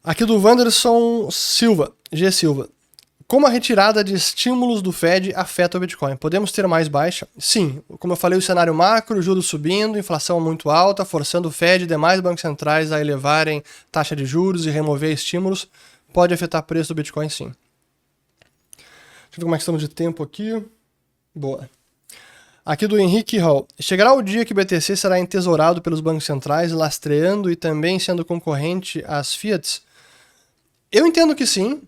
[0.02, 2.30] Aqui do Wanderson Silva, G.
[2.32, 2.68] Silva.
[3.30, 6.16] Como a retirada de estímulos do Fed afeta o Bitcoin?
[6.16, 7.28] Podemos ter mais baixa?
[7.38, 7.80] Sim.
[8.00, 11.86] Como eu falei, o cenário macro, juros subindo, inflação muito alta, forçando o Fed e
[11.86, 15.68] demais bancos centrais a elevarem taxa de juros e remover estímulos,
[16.12, 17.52] pode afetar o preço do Bitcoin sim.
[18.76, 20.64] Deixa eu ver como é que estamos de tempo aqui.
[21.32, 21.70] Boa.
[22.70, 23.66] Aqui do Henrique Hall.
[23.80, 28.24] Chegará o dia que o BTC será entesourado pelos bancos centrais, lastreando e também sendo
[28.24, 29.82] concorrente às Fiats?
[30.92, 31.82] Eu entendo que sim.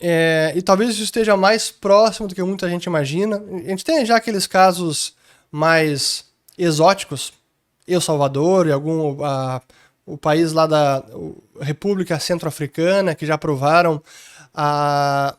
[0.00, 3.36] É, e talvez isso esteja mais próximo do que muita gente imagina.
[3.36, 5.14] A gente tem já aqueles casos
[5.48, 6.24] mais
[6.58, 7.32] exóticos,
[7.86, 9.62] El Salvador e algum a,
[10.04, 11.04] o país lá da
[11.60, 14.02] República Centro-Africana que já aprovaram
[14.52, 15.36] a,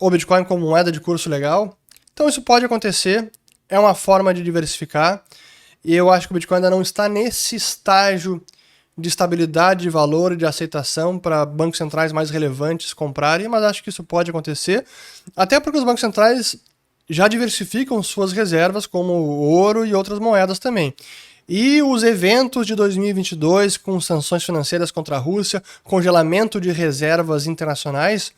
[0.00, 1.78] o Bitcoin como moeda de curso legal.
[2.14, 3.30] Então isso pode acontecer,
[3.68, 5.22] é uma forma de diversificar,
[5.84, 8.40] e eu acho que o Bitcoin ainda não está nesse estágio
[8.96, 13.90] de estabilidade de valor de aceitação para bancos centrais mais relevantes comprarem, mas acho que
[13.90, 14.86] isso pode acontecer,
[15.36, 16.56] até porque os bancos centrais
[17.10, 20.94] já diversificam suas reservas, como ouro e outras moedas também.
[21.46, 28.32] E os eventos de 2022, com sanções financeiras contra a Rússia, congelamento de reservas internacionais,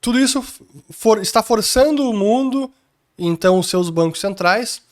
[0.00, 0.44] tudo isso
[0.90, 2.72] for, está forçando o mundo
[3.18, 4.82] então os seus bancos centrais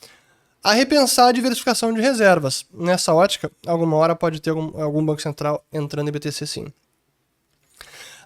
[0.63, 2.67] a repensar a diversificação de reservas.
[2.75, 6.67] Nessa ótica, alguma hora pode ter algum, algum banco central entrando em BTC sim.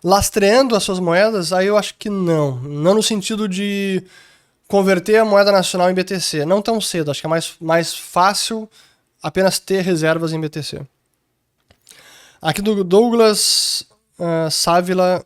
[0.02, 2.56] Lastreando as suas moedas, aí eu acho que não.
[2.56, 4.02] Não no sentido de
[4.66, 6.46] converter a moeda nacional em BTC.
[6.46, 7.10] Não tão cedo.
[7.10, 8.66] Acho que é mais, mais fácil
[9.22, 10.80] apenas ter reservas em BTC.
[12.40, 13.84] Aqui do Douglas
[14.18, 15.22] uh, Sávila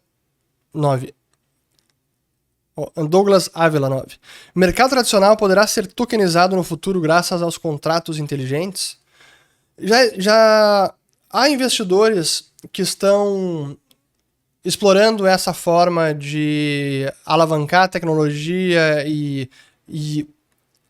[0.73, 1.15] 9.
[3.09, 3.89] Douglas Avila
[4.55, 8.99] O mercado tradicional poderá ser tokenizado no futuro graças aos contratos inteligentes?
[9.79, 10.95] Já, já
[11.31, 13.77] há investidores que estão
[14.65, 19.49] explorando essa forma de alavancar a tecnologia e,
[19.89, 20.27] e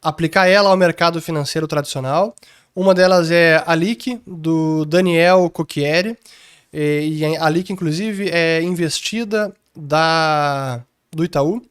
[0.00, 2.34] aplicar ela ao mercado financeiro tradicional.
[2.74, 6.16] Uma delas é a LIC, do Daniel Cocchieri,
[6.72, 10.80] e a LIC, inclusive, é investida da,
[11.12, 11.62] do Itaú.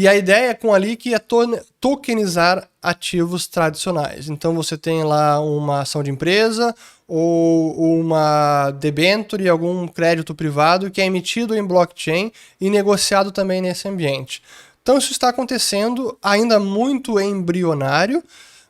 [0.00, 4.28] E a ideia com a LIC é to tokenizar ativos tradicionais.
[4.28, 6.72] Então você tem lá uma ação de empresa
[7.08, 12.30] ou uma debenture, algum crédito privado que é emitido em blockchain
[12.60, 14.40] e negociado também nesse ambiente.
[14.80, 18.22] Então isso está acontecendo ainda muito embrionário,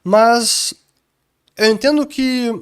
[0.03, 0.73] mas
[1.59, 2.59] eu entendo que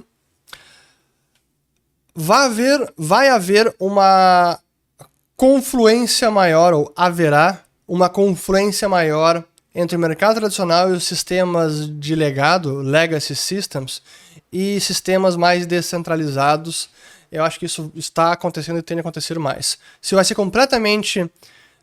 [2.13, 4.59] vai haver, vai haver uma
[5.37, 9.45] confluência maior, ou haverá uma confluência maior
[9.75, 14.03] entre o mercado tradicional e os sistemas de legado, legacy systems,
[14.53, 16.89] e sistemas mais descentralizados.
[17.31, 19.79] Eu acho que isso está acontecendo e tende a acontecer mais.
[20.01, 21.31] Se vai ser completamente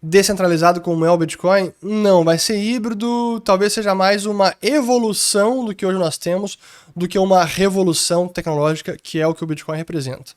[0.01, 5.73] descentralizado como é o Bitcoin, não, vai ser híbrido, talvez seja mais uma evolução do
[5.73, 6.57] que hoje nós temos
[6.95, 10.33] do que uma revolução tecnológica, que é o que o Bitcoin representa.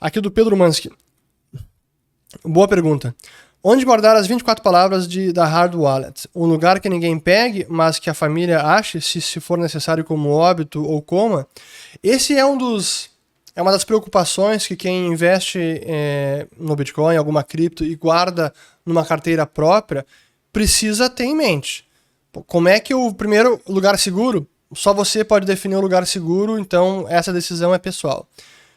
[0.00, 0.90] Aqui do Pedro Mansky.
[2.44, 3.14] Boa pergunta.
[3.64, 6.28] Onde guardar as 24 palavras de, da Hard Wallet?
[6.34, 10.30] Um lugar que ninguém pegue, mas que a família ache, se, se for necessário como
[10.30, 11.46] óbito ou coma?
[12.02, 13.08] Esse é um dos.
[13.54, 18.52] É uma das preocupações que quem investe é, no Bitcoin, alguma cripto e guarda
[18.84, 20.04] numa carteira própria,
[20.52, 21.86] precisa ter em mente.
[22.46, 24.48] Como é que o primeiro lugar seguro?
[24.74, 28.26] Só você pode definir o lugar seguro, então essa decisão é pessoal.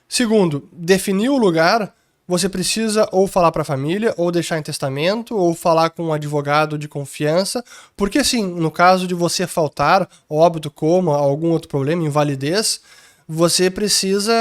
[0.10, 1.96] Segundo, definir o lugar
[2.28, 6.14] você precisa ou falar para a família, ou deixar em testamento, ou falar com um
[6.14, 7.64] advogado de confiança,
[7.96, 12.82] porque sim, no caso de você faltar, óbito, como algum outro problema, invalidez,
[13.28, 14.34] você precisa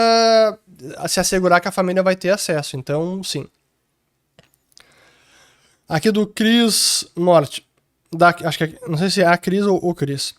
[1.09, 2.77] se assegurar que a família vai ter acesso.
[2.77, 3.47] Então, sim.
[5.89, 7.67] Aqui do Cris Morte.
[8.13, 10.35] Da, acho que é, não sei se é a Cris ou o Cris.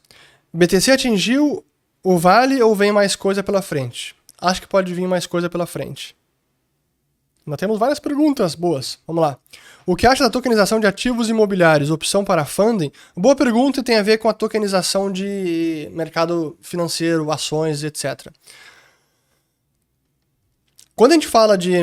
[0.54, 1.64] BTC atingiu
[2.04, 4.16] o vale ou vem mais coisa pela frente?
[4.40, 6.16] Acho que pode vir mais coisa pela frente.
[7.46, 8.98] Nós temos várias perguntas boas.
[9.06, 9.38] Vamos lá.
[9.86, 11.92] O que acha da tokenização de ativos imobiliários?
[11.92, 12.92] Opção para funding?
[13.16, 18.32] Boa pergunta e tem a ver com a tokenização de mercado financeiro, ações, etc.
[20.96, 21.74] Quando a gente fala de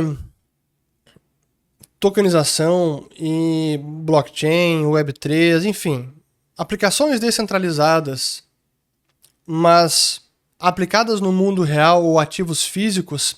[2.01, 6.12] tokenização e blockchain, Web3, enfim,
[6.59, 8.42] aplicações descentralizadas,
[9.46, 10.22] mas
[10.59, 13.37] aplicadas no mundo real ou ativos físicos,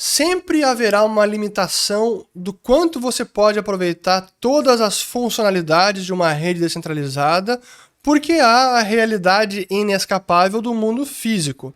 [0.00, 6.60] sempre haverá uma limitação do quanto você pode aproveitar todas as funcionalidades de uma rede
[6.60, 7.60] descentralizada,
[8.00, 11.74] porque há a realidade inescapável do mundo físico.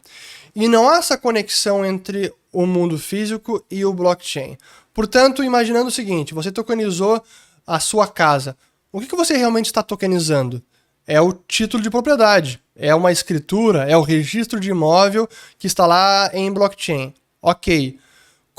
[0.55, 4.57] E não há essa conexão entre o mundo físico e o blockchain.
[4.95, 7.21] Portanto, imaginando o seguinte: você tokenizou
[7.67, 8.57] a sua casa.
[8.93, 10.63] O que, você realmente está tokenizando?
[11.05, 15.87] É o título de propriedade, é uma escritura, é o registro de imóvel que está
[15.87, 17.13] lá em blockchain.
[17.41, 17.99] Ok.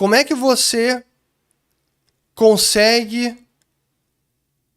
[0.03, 1.01] Como é que você
[2.35, 3.37] consegue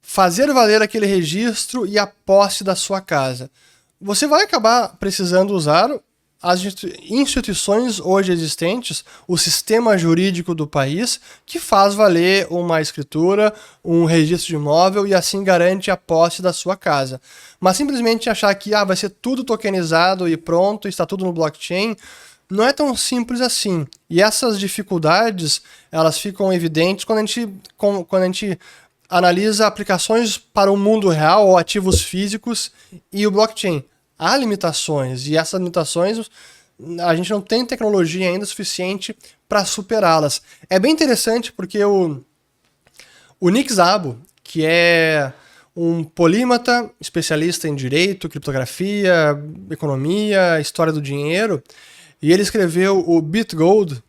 [0.00, 3.50] fazer valer aquele registro e a posse da sua casa?
[4.00, 5.90] Você vai acabar precisando usar
[6.40, 6.60] as
[7.10, 13.52] instituições hoje existentes, o sistema jurídico do país, que faz valer uma escritura,
[13.84, 17.20] um registro de imóvel e assim garante a posse da sua casa.
[17.58, 21.96] Mas simplesmente achar que ah, vai ser tudo tokenizado e pronto, está tudo no blockchain,
[22.50, 23.86] não é tão simples assim.
[24.08, 28.58] E essas dificuldades, elas ficam evidentes quando a gente, quando a gente
[29.08, 32.72] analisa aplicações para o mundo real ou ativos físicos
[33.12, 33.84] e o blockchain.
[34.18, 36.28] Há limitações e essas limitações
[37.00, 39.16] a gente não tem tecnologia ainda suficiente
[39.48, 40.42] para superá-las.
[40.68, 42.22] É bem interessante porque o,
[43.40, 45.32] o Nick Szabo, que é
[45.74, 49.38] um polímata, especialista em direito, criptografia,
[49.70, 51.62] economia, história do dinheiro,
[52.20, 54.02] e ele escreveu o BitGold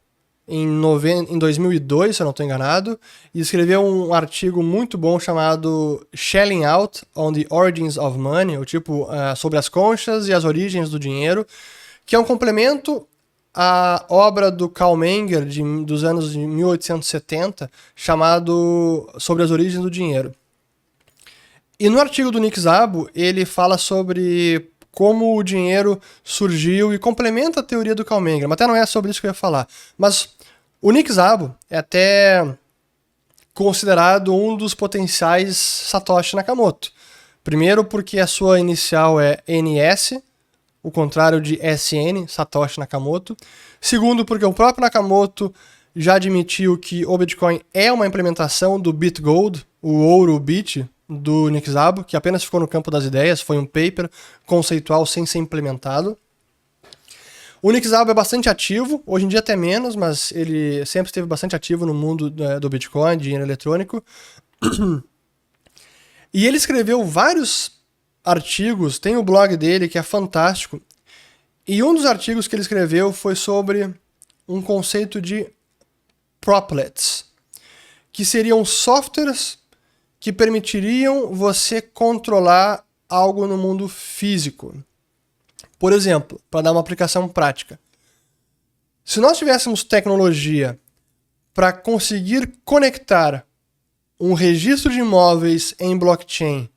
[0.47, 1.27] em, noven...
[1.29, 2.99] em 2002, se eu não estou enganado,
[3.33, 8.63] e escreveu um artigo muito bom chamado Shelling Out on the Origins of Money, ou
[8.63, 11.45] tipo, uh, sobre as conchas e as origens do dinheiro,
[12.05, 13.05] que é um complemento
[13.53, 19.89] à obra do Karl Menger de, dos anos de 1870, chamado Sobre as Origens do
[19.89, 20.31] Dinheiro.
[21.79, 27.60] E no artigo do Nick Szabo, ele fala sobre como o dinheiro surgiu e complementa
[27.60, 28.04] a teoria do.
[28.10, 29.67] Mas até não é sobre isso que eu ia falar.
[29.95, 30.29] Mas
[30.81, 32.58] o Nick Szabo é até
[33.54, 36.91] considerado um dos potenciais Satoshi Nakamoto.
[37.43, 40.19] Primeiro, porque a sua inicial é NS,
[40.81, 43.37] o contrário de SN, Satoshi Nakamoto.
[43.79, 45.54] Segundo, porque o próprio Nakamoto
[45.95, 51.69] já admitiu que o Bitcoin é uma implementação do BitGold, o ouro Bit do Nick
[51.69, 54.10] Szabo, que apenas ficou no campo das ideias, foi um paper
[54.45, 56.17] conceitual sem ser implementado.
[57.62, 61.25] O Nick Szabo é bastante ativo, hoje em dia até menos, mas ele sempre esteve
[61.25, 64.03] bastante ativo no mundo é, do Bitcoin, dinheiro eletrônico.
[66.33, 67.79] E ele escreveu vários
[68.23, 70.79] artigos, tem o blog dele que é fantástico.
[71.65, 73.93] E um dos artigos que ele escreveu foi sobre
[74.47, 75.47] um conceito de
[76.39, 77.25] proplets,
[78.12, 79.56] que seriam softwares
[80.19, 84.75] que permitiriam você controlar algo no mundo físico.
[85.79, 87.79] Por exemplo, para dar uma aplicação prática.
[89.05, 90.79] Se nós tivéssemos tecnologia
[91.53, 93.45] para conseguir conectar
[94.19, 96.69] um registro de imóveis em blockchain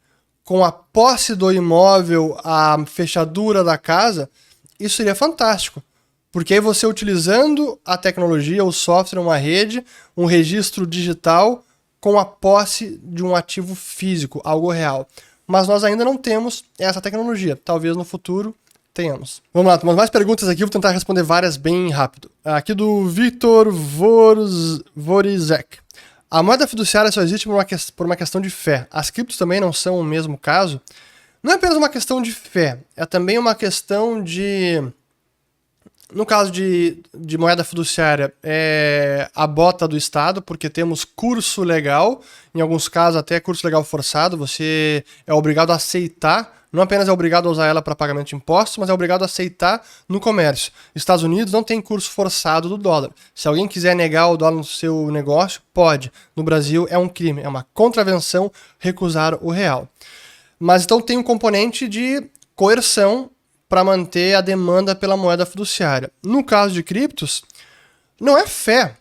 [0.45, 4.29] com a posse do imóvel, a fechadura da casa,
[4.79, 5.83] isso seria fantástico.
[6.33, 9.85] Porque aí você utilizando a tecnologia, o software, uma rede,
[10.17, 11.65] um registro digital
[12.01, 15.07] com a posse de um ativo físico, algo real.
[15.47, 17.57] Mas nós ainda não temos essa tecnologia.
[17.57, 18.55] Talvez no futuro
[18.95, 19.43] tenhamos.
[19.53, 22.31] Vamos lá, temos mais perguntas aqui, vou tentar responder várias bem rápido.
[22.45, 23.71] Aqui do Victor
[24.95, 25.79] Vorizek.
[26.31, 28.87] A moeda fiduciária só existe por uma, por uma questão de fé.
[28.91, 30.81] As criptos também não são o mesmo caso.
[31.43, 34.83] Não é apenas uma questão de fé, é também uma questão de.
[36.13, 42.21] No caso de, de moeda fiduciária, é a bota do Estado, porque temos curso legal,
[42.55, 47.13] em alguns casos até curso legal forçado, você é obrigado a aceitar não apenas é
[47.13, 50.73] obrigado a usar ela para pagamento de impostos, mas é obrigado a aceitar no comércio.
[50.95, 53.11] Estados Unidos não tem curso forçado do dólar.
[53.35, 56.13] Se alguém quiser negar o dólar no seu negócio, pode.
[56.37, 59.89] No Brasil é um crime, é uma contravenção recusar o real.
[60.59, 62.23] Mas então tem um componente de
[62.55, 63.31] coerção
[63.71, 66.11] para manter a demanda pela moeda fiduciária.
[66.25, 67.41] No caso de criptos,
[68.21, 68.97] não é fé.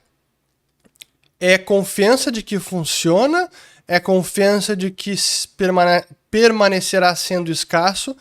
[1.39, 3.49] É confiança de que funciona,
[3.87, 5.15] é confiança de que
[5.57, 8.15] permane permanecerá sendo escasso,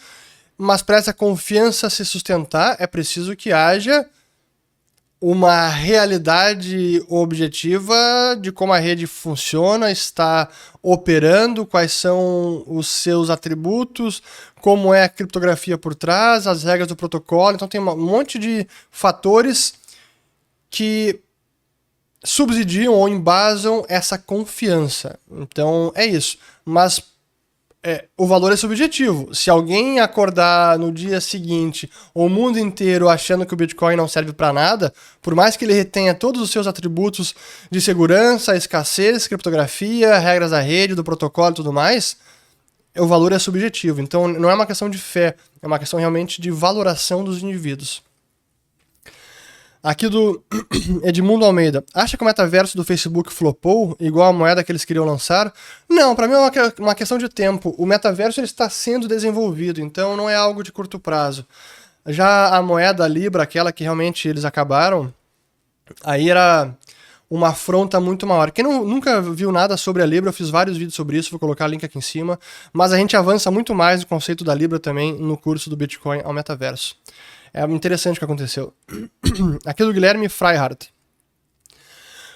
[0.57, 4.09] mas para essa confiança se sustentar é preciso que haja
[5.21, 7.95] uma realidade objetiva
[8.41, 10.49] de como a rede funciona, está
[10.81, 14.23] operando, quais são os seus atributos,
[14.61, 17.55] como é a criptografia por trás, as regras do protocolo.
[17.55, 19.75] Então tem um monte de fatores
[20.71, 21.21] que
[22.25, 25.19] subsidiam ou embasam essa confiança.
[25.31, 26.39] Então é isso.
[26.65, 27.03] Mas
[27.83, 29.33] é, o valor é subjetivo.
[29.35, 34.33] Se alguém acordar no dia seguinte, o mundo inteiro achando que o Bitcoin não serve
[34.33, 34.93] para nada,
[35.23, 37.35] por mais que ele retenha todos os seus atributos
[37.71, 42.17] de segurança, escassez, criptografia, regras da rede, do protocolo e tudo mais,
[43.01, 44.01] o valor é subjetivo.
[44.01, 48.03] Então não é uma questão de fé, é uma questão realmente de valoração dos indivíduos.
[49.83, 50.43] Aqui do
[51.05, 51.85] Edmundo Almeida.
[51.95, 55.53] Acha que o metaverso do Facebook flopou, igual a moeda que eles queriam lançar?
[55.89, 57.75] Não, para mim é uma, uma, questão de tempo.
[57.79, 61.47] O metaverso ele está sendo desenvolvido, então não é algo de curto prazo.
[62.07, 65.15] Já a moeda Libra, aquela que realmente eles acabaram,
[66.03, 66.75] aí era
[67.31, 68.51] uma afronta muito maior.
[68.51, 71.39] Quem não, nunca viu nada sobre a Libra, eu fiz vários vídeos sobre isso, vou
[71.39, 72.39] colocar o link aqui em cima.
[72.73, 76.21] Mas a gente avança muito mais no conceito da Libra também no curso do Bitcoin
[76.25, 76.97] ao metaverso.
[77.53, 78.73] É interessante o que aconteceu.
[79.65, 80.93] Aqui do Guilherme Freihardt.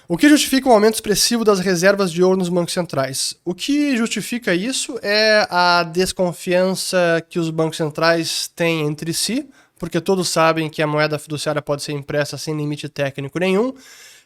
[0.07, 3.35] O que justifica um aumento expressivo das reservas de ouro nos bancos centrais?
[3.45, 10.01] O que justifica isso é a desconfiança que os bancos centrais têm entre si, porque
[10.01, 13.73] todos sabem que a moeda fiduciária pode ser impressa sem limite técnico nenhum.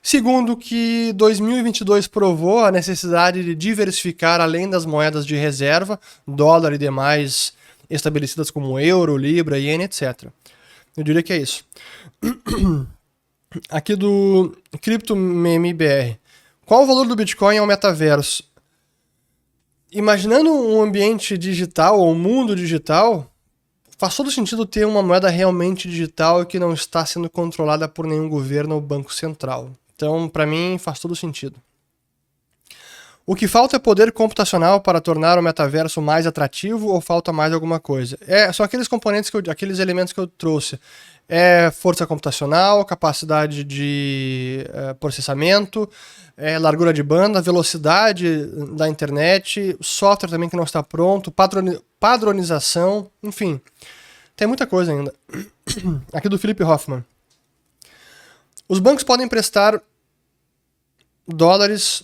[0.10, 6.78] Segundo, que 2022 provou a necessidade de diversificar além das moedas de reserva, dólar e
[6.78, 7.52] demais
[7.90, 10.30] estabelecidas como euro, libra, iene, etc.
[10.96, 11.66] Eu diria que é isso.
[13.68, 16.16] Aqui do Crypto Meme BR.
[16.66, 18.46] Qual o valor do Bitcoin ao metaverso?
[19.92, 23.30] Imaginando um ambiente digital ou um mundo digital,
[23.98, 28.30] faz todo sentido ter uma moeda realmente digital que não está sendo controlada por nenhum
[28.30, 29.70] governo ou banco central.
[29.98, 31.60] Então, para mim, faz todo sentido.
[33.26, 37.52] O que falta é poder computacional para tornar o metaverso mais atrativo ou falta mais
[37.52, 38.18] alguma coisa?
[38.26, 40.80] É, são aqueles componentes, que eu, aqueles elementos que eu trouxe.
[41.28, 45.90] É força computacional, capacidade de é, processamento,
[46.38, 48.46] é, largura de banda, velocidade
[48.76, 53.60] da internet, software também que não está pronto, padroni padronização, enfim.
[54.38, 55.14] Tem muita coisa ainda.
[56.14, 57.04] Aqui do Felipe Hoffman.
[58.68, 59.82] Os bancos podem prestar
[61.28, 62.04] dólares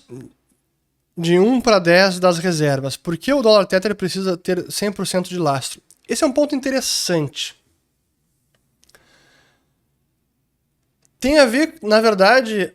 [1.18, 2.97] de 1 para 10 das reservas.
[2.97, 5.82] Por que o dólar Tether precisa ter 100% de lastro?
[6.07, 7.55] Esse é um ponto interessante.
[11.20, 12.74] Tem a ver, na verdade,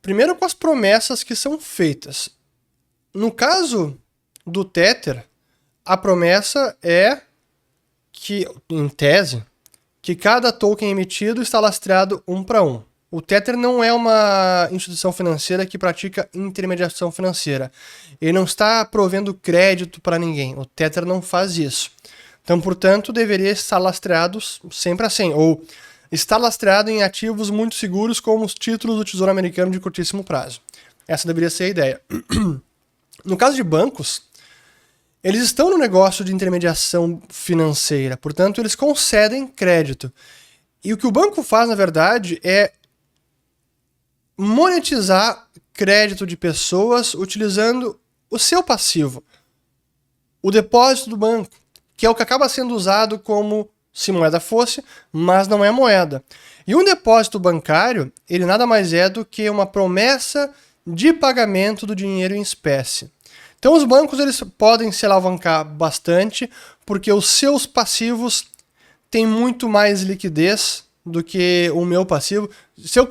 [0.00, 2.30] primeiro com as promessas que são feitas.
[3.12, 3.98] No caso
[4.46, 5.26] do Tether,
[5.84, 7.20] a promessa é
[8.10, 9.44] que, em tese,
[10.00, 12.82] que cada token emitido está lastreado um para um.
[13.12, 17.70] O Tether não é uma instituição financeira que pratica intermediação financeira.
[18.18, 20.58] Ele não está provendo crédito para ninguém.
[20.58, 21.90] O Tether não faz isso.
[22.42, 24.38] Então, portanto, deveria estar lastreado
[24.70, 25.62] sempre assim, ou
[26.10, 30.62] estar lastreado em ativos muito seguros como os títulos do Tesouro Americano de curtíssimo prazo.
[31.06, 32.00] Essa deveria ser a ideia.
[33.24, 34.22] No caso de bancos,
[35.22, 40.12] eles estão no negócio de intermediação financeira, portanto, eles concedem crédito.
[40.82, 42.72] E o que o banco faz, na verdade, é
[44.36, 47.98] monetizar crédito de pessoas utilizando
[48.30, 49.22] o seu passivo,
[50.42, 51.50] o depósito do banco,
[51.96, 56.24] que é o que acaba sendo usado como se moeda fosse, mas não é moeda.
[56.66, 60.52] E um depósito bancário, ele nada mais é do que uma promessa
[60.86, 63.10] de pagamento do dinheiro em espécie.
[63.58, 66.50] Então os bancos eles podem se alavancar bastante
[66.84, 68.46] porque os seus passivos
[69.10, 72.48] têm muito mais liquidez do que o meu passivo.
[72.78, 73.08] Se eu,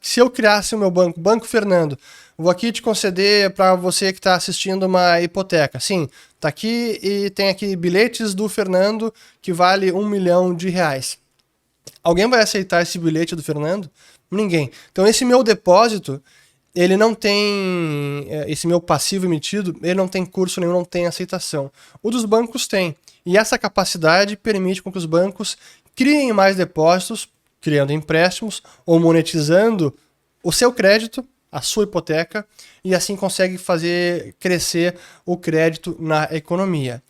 [0.00, 1.98] se eu criasse o meu banco, Banco Fernando,
[2.36, 5.78] vou aqui te conceder para você que está assistindo uma hipoteca.
[5.78, 6.08] Sim,
[6.40, 11.18] tá aqui e tem aqui bilhetes do Fernando que vale um milhão de reais.
[12.02, 13.90] Alguém vai aceitar esse bilhete do Fernando?
[14.30, 14.70] Ninguém.
[14.90, 16.22] Então esse meu depósito,
[16.74, 21.06] ele não tem é, esse meu passivo emitido, ele não tem curso nenhum, não tem
[21.06, 21.70] aceitação.
[22.02, 22.96] O dos bancos tem.
[23.24, 25.58] E essa capacidade permite com que os bancos
[25.98, 27.28] criem mais depósitos,
[27.60, 29.92] criando empréstimos ou monetizando
[30.44, 32.46] o seu crédito, a sua hipoteca,
[32.84, 34.96] e assim consegue fazer crescer
[35.26, 37.02] o crédito na economia.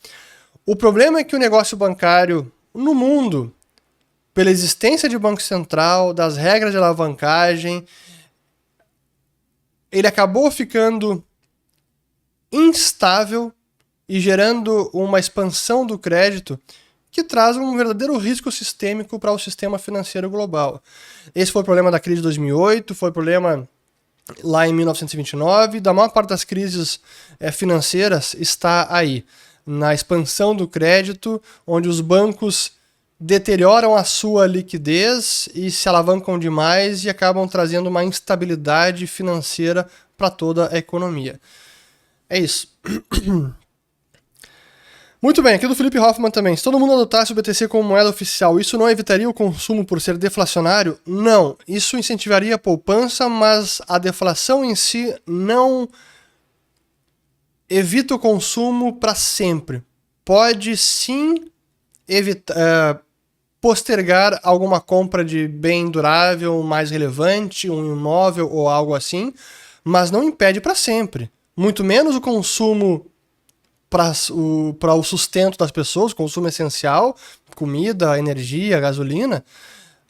[0.64, 3.54] O problema é que o negócio bancário no mundo,
[4.32, 7.84] pela existência de banco central, das regras de alavancagem,
[9.92, 11.22] ele acabou ficando
[12.50, 13.52] instável
[14.08, 16.58] e gerando uma expansão do crédito
[17.18, 20.80] que traz um verdadeiro risco sistêmico para o sistema financeiro global.
[21.34, 23.68] Esse foi o problema da crise de 2008, foi o problema
[24.44, 27.00] lá em 1929, da maior parte das crises
[27.40, 29.24] é, financeiras está aí,
[29.66, 32.70] na expansão do crédito, onde os bancos
[33.18, 40.30] deterioram a sua liquidez e se alavancam demais e acabam trazendo uma instabilidade financeira para
[40.30, 41.40] toda a economia.
[42.30, 42.68] É isso.
[45.20, 46.56] Muito bem, aqui do Felipe Hoffman também.
[46.56, 50.00] Se todo mundo adotasse o BTC como moeda oficial, isso não evitaria o consumo por
[50.00, 50.98] ser deflacionário?
[51.04, 51.56] Não.
[51.66, 55.88] Isso incentivaria a poupança, mas a deflação em si não
[57.68, 59.82] evita o consumo para sempre.
[60.24, 61.50] Pode sim
[62.06, 62.54] evitar.
[62.54, 63.08] Uh,
[63.60, 69.32] postergar alguma compra de bem durável mais relevante, um imóvel ou algo assim,
[69.82, 71.30] mas não impede para sempre.
[71.56, 73.06] Muito menos o consumo
[73.88, 77.16] para o, o sustento das pessoas, consumo essencial,
[77.54, 79.44] comida, energia, gasolina,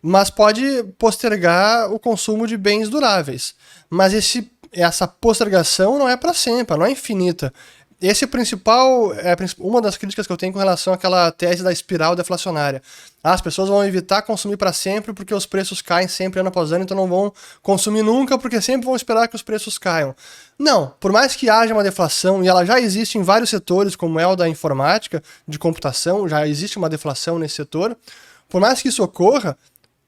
[0.03, 3.55] mas pode postergar o consumo de bens duráveis.
[3.91, 7.53] Mas esse, essa postergação não é para sempre, não é infinita.
[8.01, 11.73] Esse é principal, é uma das críticas que eu tenho com relação àquela tese da
[11.73, 12.81] espiral deflacionária.
[13.25, 16.71] Ah, as pessoas vão evitar consumir para sempre porque os preços caem sempre ano após
[16.71, 20.15] ano, então não vão consumir nunca porque sempre vão esperar que os preços caiam.
[20.57, 24.21] Não, por mais que haja uma deflação, e ela já existe em vários setores, como
[24.21, 27.97] é o da informática, de computação, já existe uma deflação nesse setor,
[28.49, 29.59] por mais que isso ocorra,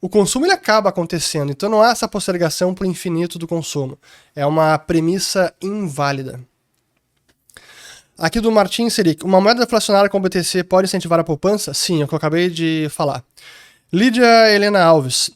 [0.00, 3.98] o consumo ele acaba acontecendo, então não há essa postergação para o infinito do consumo.
[4.34, 6.40] É uma premissa inválida.
[8.20, 9.24] Aqui do Martin Seric.
[9.24, 11.72] Uma moeda deflacionária com BTC pode incentivar a poupança?
[11.72, 13.24] Sim, é o que eu acabei de falar.
[13.90, 15.30] Lídia Helena Alves.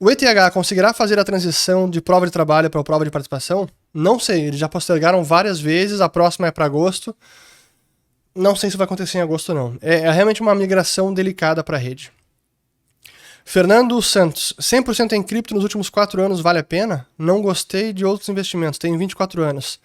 [0.00, 0.22] O ETH
[0.54, 3.68] conseguirá fazer a transição de prova de trabalho para prova de participação?
[3.92, 7.14] Não sei, eles já postergaram várias vezes, a próxima é para agosto.
[8.34, 9.76] Não sei se vai acontecer em agosto não.
[9.82, 12.10] É, é realmente uma migração delicada para a rede.
[13.44, 17.06] Fernando Santos, 100% em cripto nos últimos 4 anos vale a pena?
[17.18, 19.78] Não gostei de outros investimentos, tenho 24 anos.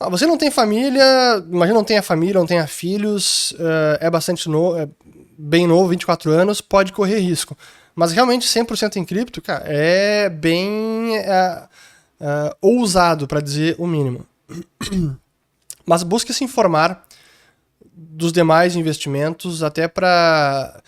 [0.00, 1.04] Ah, você não tem família,
[1.46, 4.88] imagina não tenha família, não tenha filhos, uh, é bastante novo, é
[5.36, 7.54] bem novo, 24 anos, pode correr risco.
[7.94, 11.68] Mas realmente 100% em cripto, cara, é bem uh,
[12.18, 14.26] uh, ousado, para dizer o mínimo.
[15.84, 17.04] Mas busque se informar
[17.92, 20.80] dos demais investimentos, até para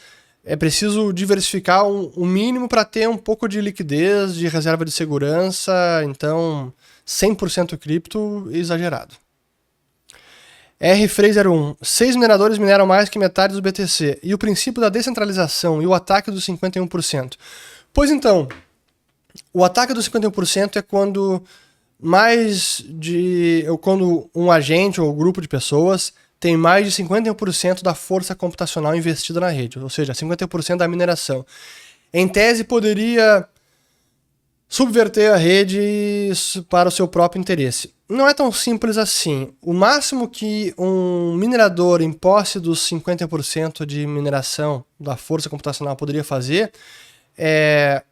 [0.44, 4.86] é preciso diversificar o um, um mínimo para ter um pouco de liquidez, de reserva
[4.86, 6.02] de segurança.
[6.04, 6.72] Então,
[7.06, 9.14] 100% cripto, exagerado.
[10.80, 11.76] R301.
[11.80, 14.18] Seis mineradores mineram mais que metade do BTC.
[14.22, 17.34] E o princípio da descentralização e o ataque dos 51%.
[17.92, 18.48] Pois então,
[19.52, 21.42] o ataque dos 51% é quando
[22.00, 23.64] mais de.
[23.80, 29.38] quando um agente ou grupo de pessoas tem mais de 51% da força computacional investida
[29.38, 31.46] na rede, ou seja, 50% da mineração.
[32.12, 33.46] Em tese, poderia
[34.72, 36.32] subverter a rede
[36.68, 37.92] para o seu próprio interesse.
[38.08, 39.52] Não é tão simples assim.
[39.60, 46.24] O máximo que um minerador em posse dos 50% de mineração da força computacional poderia
[46.24, 46.72] fazer
[47.36, 48.02] é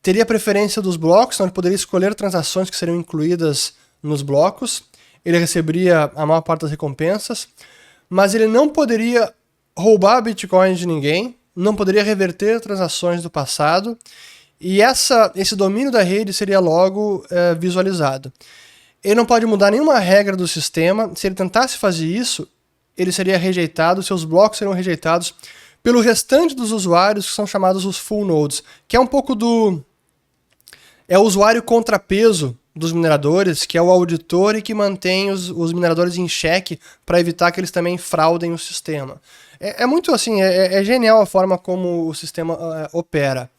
[0.00, 4.82] teria preferência dos blocos, então ele poderia escolher transações que seriam incluídas nos blocos
[5.24, 7.48] ele receberia a maior parte das recompensas,
[8.08, 9.32] mas ele não poderia
[9.76, 13.96] roubar bitcoins de ninguém, não poderia reverter transações do passado,
[14.62, 18.32] e essa, esse domínio da rede seria logo é, visualizado.
[19.02, 22.48] Ele não pode mudar nenhuma regra do sistema, se ele tentasse fazer isso,
[22.96, 25.34] ele seria rejeitado, seus blocos seriam rejeitados
[25.82, 29.82] pelo restante dos usuários, que são chamados os full nodes, que é um pouco do.
[31.08, 35.72] É o usuário contrapeso dos mineradores, que é o auditor e que mantém os, os
[35.72, 39.20] mineradores em xeque para evitar que eles também fraudem o sistema.
[39.60, 43.50] É, é muito assim, é, é, genial a forma como o sistema uh, opera.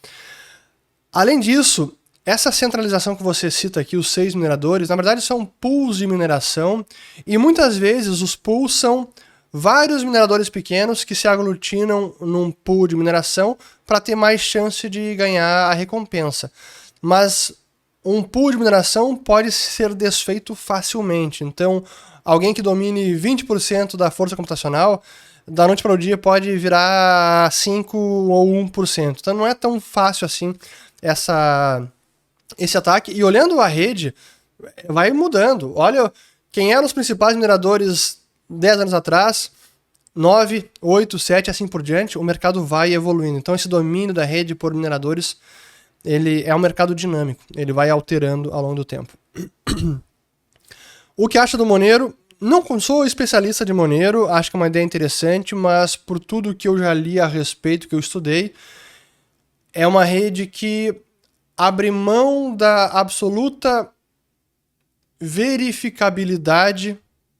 [1.14, 1.96] Além disso,
[2.26, 6.84] essa centralização que você cita aqui, os seis mineradores, na verdade são pools de mineração
[7.28, 9.08] e muitas vezes os pools são
[9.52, 13.56] vários mineradores pequenos que se aglutinam num pool de mineração
[13.86, 16.52] para ter mais chance de ganhar a recompensa.
[17.00, 17.54] Mas
[18.04, 21.44] um pool de mineração pode ser desfeito facilmente.
[21.44, 21.84] Então,
[22.26, 25.04] alguém que domine 20% da força computacional,
[25.48, 29.18] da noite para o dia pode virar 5 ou 1%.
[29.20, 30.56] Então, não é tão fácil assim
[31.04, 31.86] essa,
[32.58, 33.12] esse ataque.
[33.12, 34.16] E olhando a rede,
[34.88, 35.74] vai mudando.
[35.76, 36.12] Olha
[36.52, 39.52] quem eram os principais mineradores 10 anos atrás.
[40.16, 43.40] 9, 8, 7, assim por diante, o mercado vai evoluindo.
[43.40, 45.38] Então, esse domínio da rede por mineradores
[46.06, 49.14] ele é um mercado dinâmico, ele vai alterando ao longo do tempo.
[51.16, 52.14] o que acha do Monero?
[52.40, 56.68] Não sou especialista de Monero, acho que é uma ideia interessante, mas por tudo que
[56.68, 58.54] eu já li a respeito, que eu estudei,
[59.74, 61.02] é uma rede que
[61.58, 63.90] abre mão da absoluta
[65.20, 66.98] verificabilidade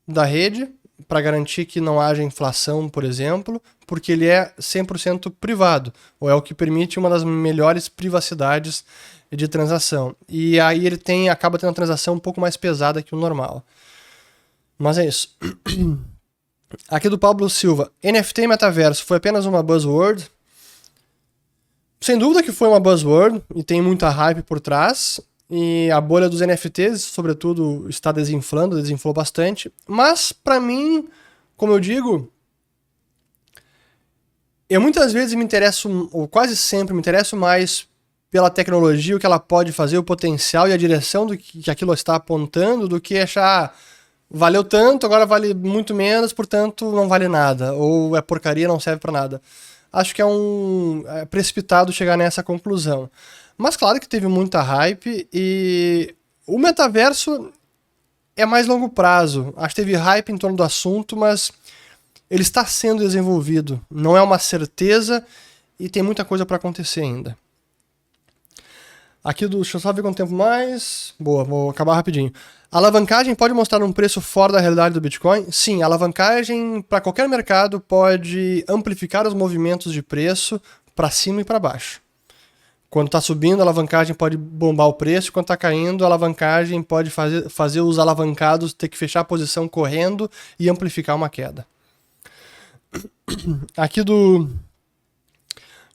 [0.08, 0.70] da rede
[1.08, 6.34] para garantir que não haja inflação, por exemplo, porque ele é 100% privado, ou é
[6.34, 8.84] o que permite uma das melhores privacidades
[9.32, 10.16] de transação.
[10.30, 13.64] E aí ele tem acaba tendo uma transação um pouco mais pesada que o normal.
[14.78, 15.36] Mas é isso.
[16.90, 17.92] Aqui do Pablo Silva.
[18.04, 20.30] NFT e metaverso foi apenas uma buzzword?
[22.04, 25.22] Sem dúvida que foi uma buzzword e tem muita hype por trás.
[25.50, 29.72] E a bolha dos NFTs, sobretudo, está desinflando, desinflou bastante.
[29.88, 31.08] Mas, para mim,
[31.56, 32.30] como eu digo,
[34.70, 37.88] eu muitas vezes me interesso, ou quase sempre me interesso mais
[38.30, 41.94] pela tecnologia, o que ela pode fazer, o potencial e a direção do que, aquilo
[41.94, 43.74] está apontando, do que achar ah,
[44.30, 49.00] valeu tanto, agora vale muito menos, portanto não vale nada, ou é porcaria, não serve
[49.00, 49.42] para nada.
[49.94, 53.10] Acho que é um é precipitado chegar nessa conclusão.
[53.56, 56.16] Mas claro que teve muita hype e
[56.48, 57.54] o metaverso
[58.36, 59.54] é mais longo prazo.
[59.56, 61.52] Acho que teve hype em torno do assunto, mas
[62.30, 63.80] ele está sendo desenvolvido.
[63.92, 65.24] Não é uma certeza
[65.80, 67.38] e tem muita coisa para acontecer ainda.
[69.24, 69.58] Aqui do.
[69.58, 71.14] Deixa eu só ver quanto tempo mais.
[71.20, 72.32] Boa, vou acabar rapidinho.
[72.72, 75.52] A alavancagem pode mostrar um preço fora da realidade do Bitcoin?
[75.52, 80.60] Sim, a alavancagem para qualquer mercado pode amplificar os movimentos de preço
[80.96, 82.02] para cima e para baixo.
[82.90, 87.10] Quando está subindo, a alavancagem pode bombar o preço, quando está caindo, a alavancagem pode
[87.10, 91.66] fazer, fazer os alavancados ter que fechar a posição correndo e amplificar uma queda.
[93.76, 94.48] Aqui do.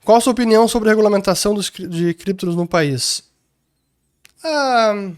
[0.05, 3.23] Qual a sua opinião sobre a regulamentação dos, de criptos no país?
[4.43, 5.11] Ah,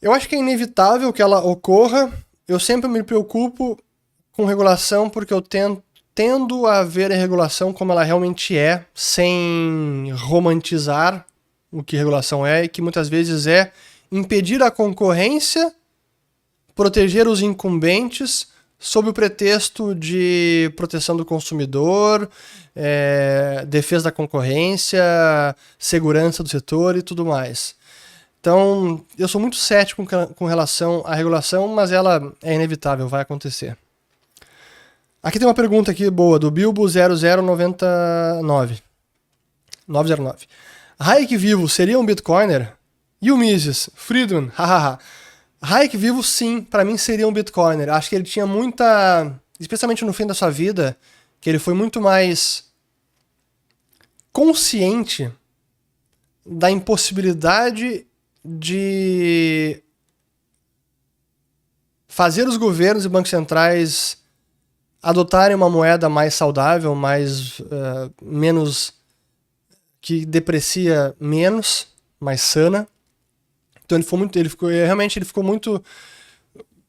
[0.00, 2.12] eu acho que é inevitável que ela ocorra.
[2.46, 3.78] Eu sempre me preocupo
[4.32, 5.82] com regulação porque eu tento
[6.14, 11.26] tendo a ver a regulação como ela realmente é, sem romantizar
[11.70, 13.72] o que regulação é, e que muitas vezes é
[14.10, 15.72] impedir a concorrência,
[16.74, 18.48] proteger os incumbentes,
[18.82, 22.28] sob o pretexto de proteção do consumidor,
[22.74, 25.04] é, defesa da concorrência,
[25.78, 27.76] segurança do setor e tudo mais.
[28.40, 30.04] Então, eu sou muito cético
[30.34, 33.78] com relação à regulação, mas ela é inevitável, vai acontecer.
[35.22, 38.80] Aqui tem uma pergunta aqui boa, do Bilbo0099.
[39.86, 40.46] 909.
[40.98, 42.72] Hayek vivo seria um Bitcoiner?
[43.20, 43.88] E o Mises?
[43.94, 44.50] Friedman?
[44.56, 44.98] Hahaha.
[45.62, 47.88] Hayek vivo, sim, para mim seria um Bitcoiner.
[47.88, 49.32] Acho que ele tinha muita.
[49.60, 50.96] Especialmente no fim da sua vida,
[51.40, 52.64] que ele foi muito mais
[54.32, 55.30] consciente
[56.44, 58.04] da impossibilidade
[58.44, 59.80] de
[62.08, 64.18] fazer os governos e bancos centrais
[65.00, 68.92] adotarem uma moeda mais saudável, mais uh, menos
[70.00, 71.86] que deprecia menos,
[72.18, 72.88] mais sana.
[73.92, 75.82] Então ele foi muito, ele ficou realmente ele ficou muito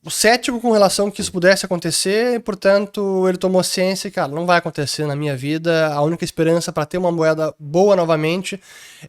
[0.10, 4.58] cético com relação que isso pudesse acontecer, e, portanto, ele tomou ciência cara, não vai
[4.58, 5.88] acontecer na minha vida.
[5.94, 8.60] A única esperança para ter uma moeda boa novamente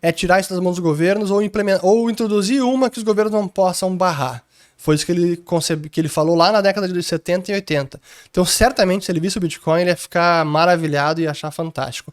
[0.01, 1.40] é tirar isso das mãos dos governos ou,
[1.82, 4.45] ou introduzir uma que os governos não possam barrar.
[4.76, 8.01] Foi isso que ele, concebe, que ele falou lá na década de 70 e 80.
[8.30, 12.12] Então, certamente, se ele visse o Bitcoin, ele ia ficar maravilhado e achar fantástico.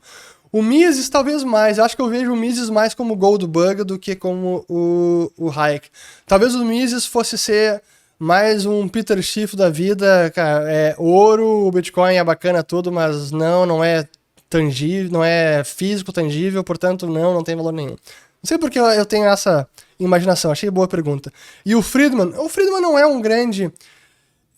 [0.52, 1.78] O Mises, talvez mais.
[1.78, 5.32] Eu acho que eu vejo o Mises mais como Gold Bug do que como o,
[5.38, 5.90] o Hayek.
[6.26, 7.82] Talvez o Mises fosse ser
[8.20, 13.32] mais um Peter Schiff da vida, cara, é ouro, o Bitcoin é bacana tudo, mas
[13.32, 14.08] não, não é
[14.48, 17.96] tangível, não é físico tangível, portanto não, não tem valor nenhum.
[18.42, 19.68] Não sei porque eu tenho essa
[20.00, 21.32] imaginação, achei boa pergunta.
[21.66, 23.72] E o Friedman, o Friedman não é um grande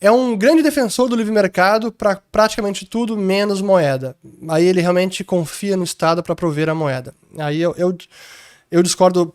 [0.04, 4.14] é um grande defensor do livre mercado para praticamente tudo menos moeda.
[4.50, 7.14] Aí ele realmente confia no Estado para prover a moeda.
[7.38, 7.96] Aí eu, eu,
[8.70, 9.34] eu discordo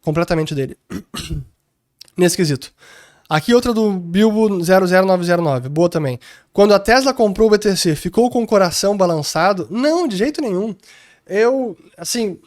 [0.00, 0.76] completamente dele.
[2.18, 2.74] Nesse quesito.
[3.28, 6.18] Aqui outra do Bilbo 00909, boa também.
[6.52, 9.68] Quando a Tesla comprou o BTC, ficou com o coração balançado?
[9.70, 10.74] Não, de jeito nenhum.
[11.24, 12.40] Eu, assim,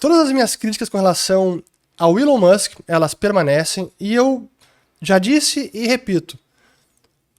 [0.00, 1.62] todas as minhas críticas com relação
[1.96, 4.50] ao Elon Musk, elas permanecem e eu
[5.00, 6.36] já disse e repito.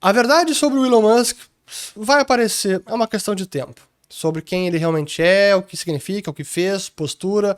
[0.02, 1.38] A verdade sobre o Elon Musk
[1.96, 3.82] vai aparecer, é uma questão de tempo.
[4.10, 7.58] Sobre quem ele realmente é, o que significa, o que fez, postura,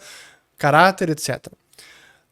[0.58, 1.48] caráter, etc.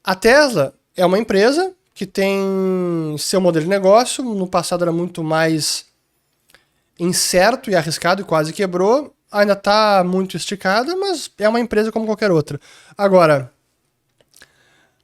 [0.03, 4.23] A Tesla é uma empresa que tem seu modelo de negócio.
[4.23, 5.85] No passado era muito mais
[6.99, 9.13] incerto e arriscado e quase quebrou.
[9.31, 12.59] Ainda está muito esticada, mas é uma empresa como qualquer outra.
[12.97, 13.51] Agora,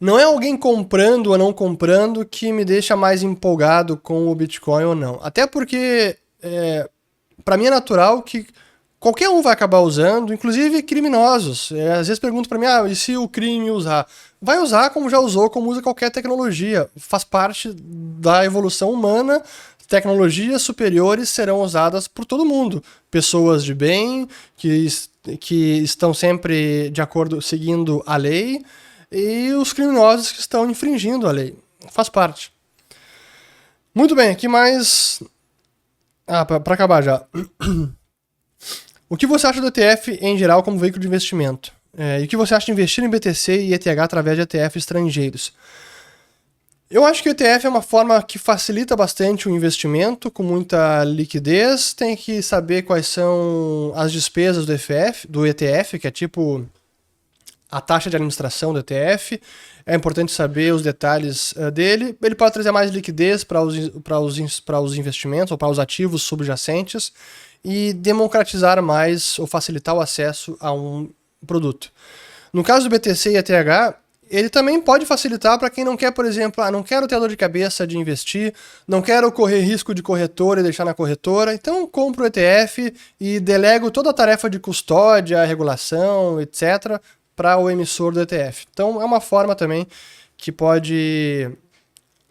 [0.04, 4.84] não é alguém comprando ou não comprando que me deixa mais empolgado com o Bitcoin
[4.84, 5.18] ou não.
[5.24, 6.90] Até porque, é,
[7.46, 8.46] para mim é natural que
[9.00, 11.72] qualquer um vai acabar usando, inclusive criminosos.
[11.72, 14.06] É, às vezes perguntam para mim, ah, e se o crime usar?
[14.42, 16.90] Vai usar como já usou, como usa qualquer tecnologia.
[16.98, 19.42] Faz parte da evolução humana.
[19.88, 22.84] Tecnologias superiores serão usadas por todo mundo.
[23.10, 24.28] Pessoas de bem,
[24.58, 24.86] que,
[25.40, 28.62] que estão sempre de acordo, seguindo a lei,
[29.14, 31.56] e os criminosos que estão infringindo a lei.
[31.92, 32.52] Faz parte.
[33.94, 35.22] Muito bem, aqui mais.
[36.26, 37.24] Ah, para acabar já.
[39.10, 41.72] O que você acha do ETF em geral como veículo de investimento?
[41.96, 44.80] É, e o que você acha de investir em BTC e ETH através de ETF
[44.80, 45.54] estrangeiros?
[46.90, 51.04] Eu acho que o ETF é uma forma que facilita bastante o investimento, com muita
[51.04, 51.94] liquidez.
[51.94, 56.66] Tem que saber quais são as despesas do, EFF, do ETF, que é tipo
[57.74, 59.42] a taxa de administração do ETF.
[59.84, 62.16] É importante saber os detalhes uh, dele.
[62.22, 67.12] Ele pode trazer mais liquidez para os, os, os investimentos ou para os ativos subjacentes
[67.66, 71.10] e democratizar mais ou facilitar o acesso a um
[71.48, 71.92] produto.
[72.54, 73.50] No caso do BTC e ETH,
[74.30, 77.30] ele também pode facilitar para quem não quer, por exemplo, ah, não quero ter dor
[77.30, 78.54] de cabeça de investir,
[78.88, 83.40] não quero correr risco de corretora e deixar na corretora, então compro o ETF e
[83.40, 87.00] delego toda a tarefa de custódia, regulação, etc.,
[87.36, 88.66] para o emissor do ETF.
[88.72, 89.88] Então é uma forma também
[90.38, 91.50] que pode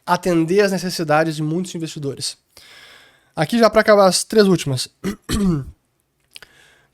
[0.05, 2.37] atender às necessidades de muitos investidores.
[3.35, 4.89] Aqui já para acabar as três últimas.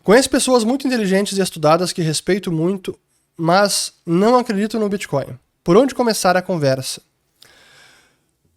[0.04, 2.98] Conheço pessoas muito inteligentes e estudadas que respeito muito,
[3.36, 5.38] mas não acredito no Bitcoin.
[5.62, 7.02] Por onde começar a conversa?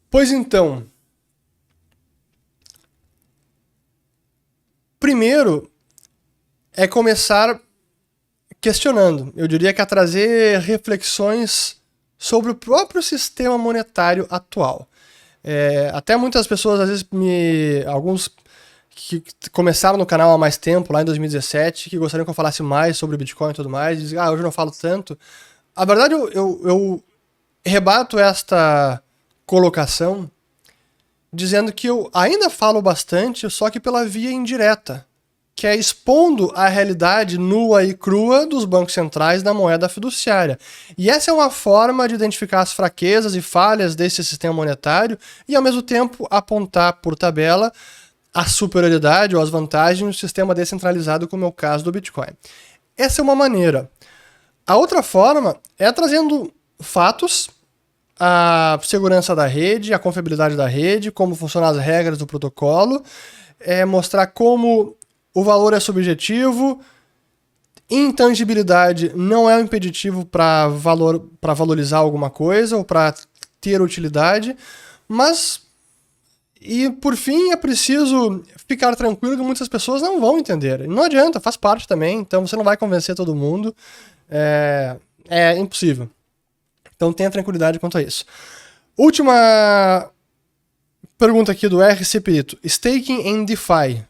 [0.10, 0.86] Pois então,
[5.00, 5.70] primeiro
[6.74, 7.60] é começar
[8.62, 9.34] questionando.
[9.36, 11.82] Eu diria que é trazer reflexões
[12.18, 14.88] sobre o próprio sistema monetário atual.
[15.44, 17.84] É, até muitas pessoas, às vezes, me.
[17.88, 18.30] Alguns
[18.92, 22.62] que começaram no canal há mais tempo, lá em 2017, que gostariam que eu falasse
[22.62, 25.18] mais sobre Bitcoin e tudo mais, dizem, ah, hoje eu não falo tanto.
[25.76, 27.04] A verdade, eu, eu, eu
[27.66, 29.02] rebato esta
[29.46, 30.30] colocação
[31.34, 35.08] dizendo que eu ainda falo bastante, só que pela via indireta
[35.62, 40.58] que é expondo a realidade nua e crua dos bancos centrais da moeda fiduciária.
[40.98, 45.56] E essa é uma forma de identificar as fraquezas e falhas desse sistema monetário e,
[45.56, 47.72] ao mesmo tempo, apontar por tabela
[48.34, 52.32] a superioridade ou as vantagens do sistema descentralizado, como é o caso do Bitcoin.
[52.98, 53.88] Essa é uma maneira.
[54.66, 57.52] A outra forma é trazendo fatos,
[58.20, 63.04] a segurança da rede, a confiabilidade da rede, como funcionam as regras do protocolo,
[63.60, 64.98] é mostrar como
[65.34, 66.82] o valor é subjetivo,
[67.90, 73.14] intangibilidade não é um impeditivo para valor, valorizar alguma coisa ou para
[73.60, 74.56] ter utilidade,
[75.08, 75.62] mas
[76.62, 80.88] e por fim é preciso ficar tranquilo que muitas pessoas não vão entender.
[80.88, 83.76] Não adianta, faz parte também, então você não vai convencer todo mundo.
[84.30, 84.96] É,
[85.28, 86.08] é impossível.
[86.96, 88.26] Então tenha tranquilidade quanto a isso.
[88.96, 90.08] Última
[91.18, 92.60] pergunta aqui do RC Perito.
[92.64, 94.06] Staking em DeFi.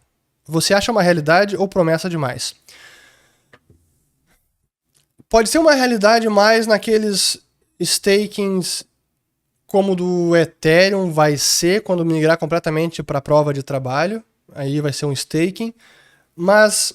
[0.52, 2.54] Você acha uma realidade ou promessa demais?
[5.30, 7.40] Pode ser uma realidade mais naqueles
[7.82, 8.86] stakings
[9.66, 14.22] como do Ethereum vai ser quando migrar completamente para a prova de trabalho.
[14.54, 15.74] Aí vai ser um staking.
[16.36, 16.94] Mas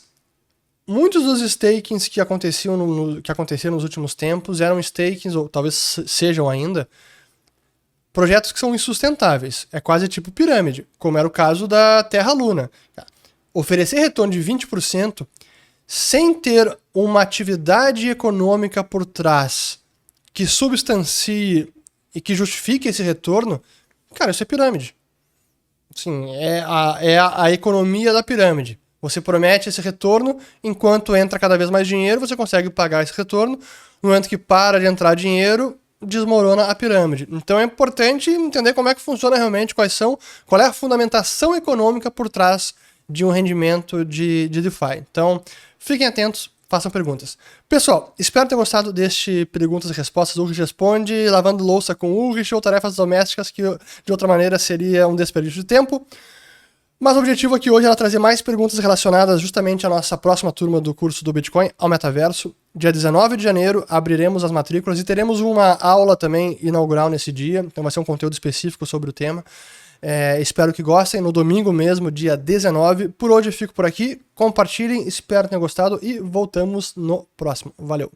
[0.86, 6.00] muitos dos stakings que aconteciam no, que aconteceram nos últimos tempos eram stakings, ou talvez
[6.06, 6.86] sejam ainda,
[8.12, 9.66] projetos que são insustentáveis.
[9.72, 12.70] É quase tipo pirâmide, como era o caso da Terra Luna.
[13.58, 15.26] Oferecer retorno de 20%
[15.86, 19.78] sem ter uma atividade econômica por trás
[20.34, 21.72] que substancie
[22.14, 23.62] e que justifique esse retorno,
[24.14, 24.94] cara, isso é pirâmide.
[25.94, 28.78] Sim, é a, é a, economia da pirâmide.
[29.00, 33.58] Você promete esse retorno, enquanto entra cada vez mais dinheiro, você consegue pagar esse retorno.
[34.02, 37.26] No momento que para de entrar dinheiro, desmorona a pirâmide.
[37.30, 41.56] Então é importante entender como é que funciona realmente, quais são, qual é a fundamentação
[41.56, 42.74] econômica por trás
[43.08, 45.02] de um rendimento de, de DeFi.
[45.10, 45.42] Então,
[45.78, 47.38] fiquem atentos, façam perguntas.
[47.68, 50.36] Pessoal, espero ter gostado deste Perguntas e Respostas.
[50.36, 55.14] Urich responde, lavando louça com Urich ou tarefas domésticas que de outra maneira seria um
[55.14, 56.06] desperdício de tempo.
[56.98, 60.80] Mas o objetivo aqui hoje era trazer mais perguntas relacionadas justamente à nossa próxima turma
[60.80, 62.54] do curso do Bitcoin ao metaverso.
[62.74, 67.60] Dia 19 de janeiro abriremos as matrículas e teremos uma aula também inaugural nesse dia,
[67.60, 69.44] então vai ser um conteúdo específico sobre o tema.
[70.08, 71.20] É, espero que gostem.
[71.20, 73.08] No domingo mesmo, dia 19.
[73.08, 74.20] Por hoje eu fico por aqui.
[74.36, 77.74] Compartilhem, espero tenham gostado e voltamos no próximo.
[77.76, 78.12] Valeu!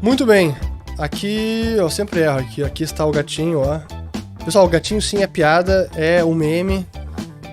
[0.00, 0.56] Muito bem.
[0.96, 2.64] Aqui eu sempre erro aqui.
[2.64, 3.80] Aqui está o gatinho, ó.
[4.42, 6.86] Pessoal, o gatinho sim é piada, é um meme,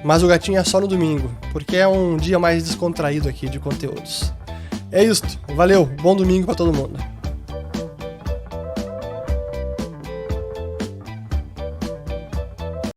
[0.01, 3.59] mas o gatinho é só no domingo, porque é um dia mais descontraído aqui de
[3.59, 4.31] conteúdos.
[4.93, 7.14] É isso, valeu, bom domingo para todo mundo.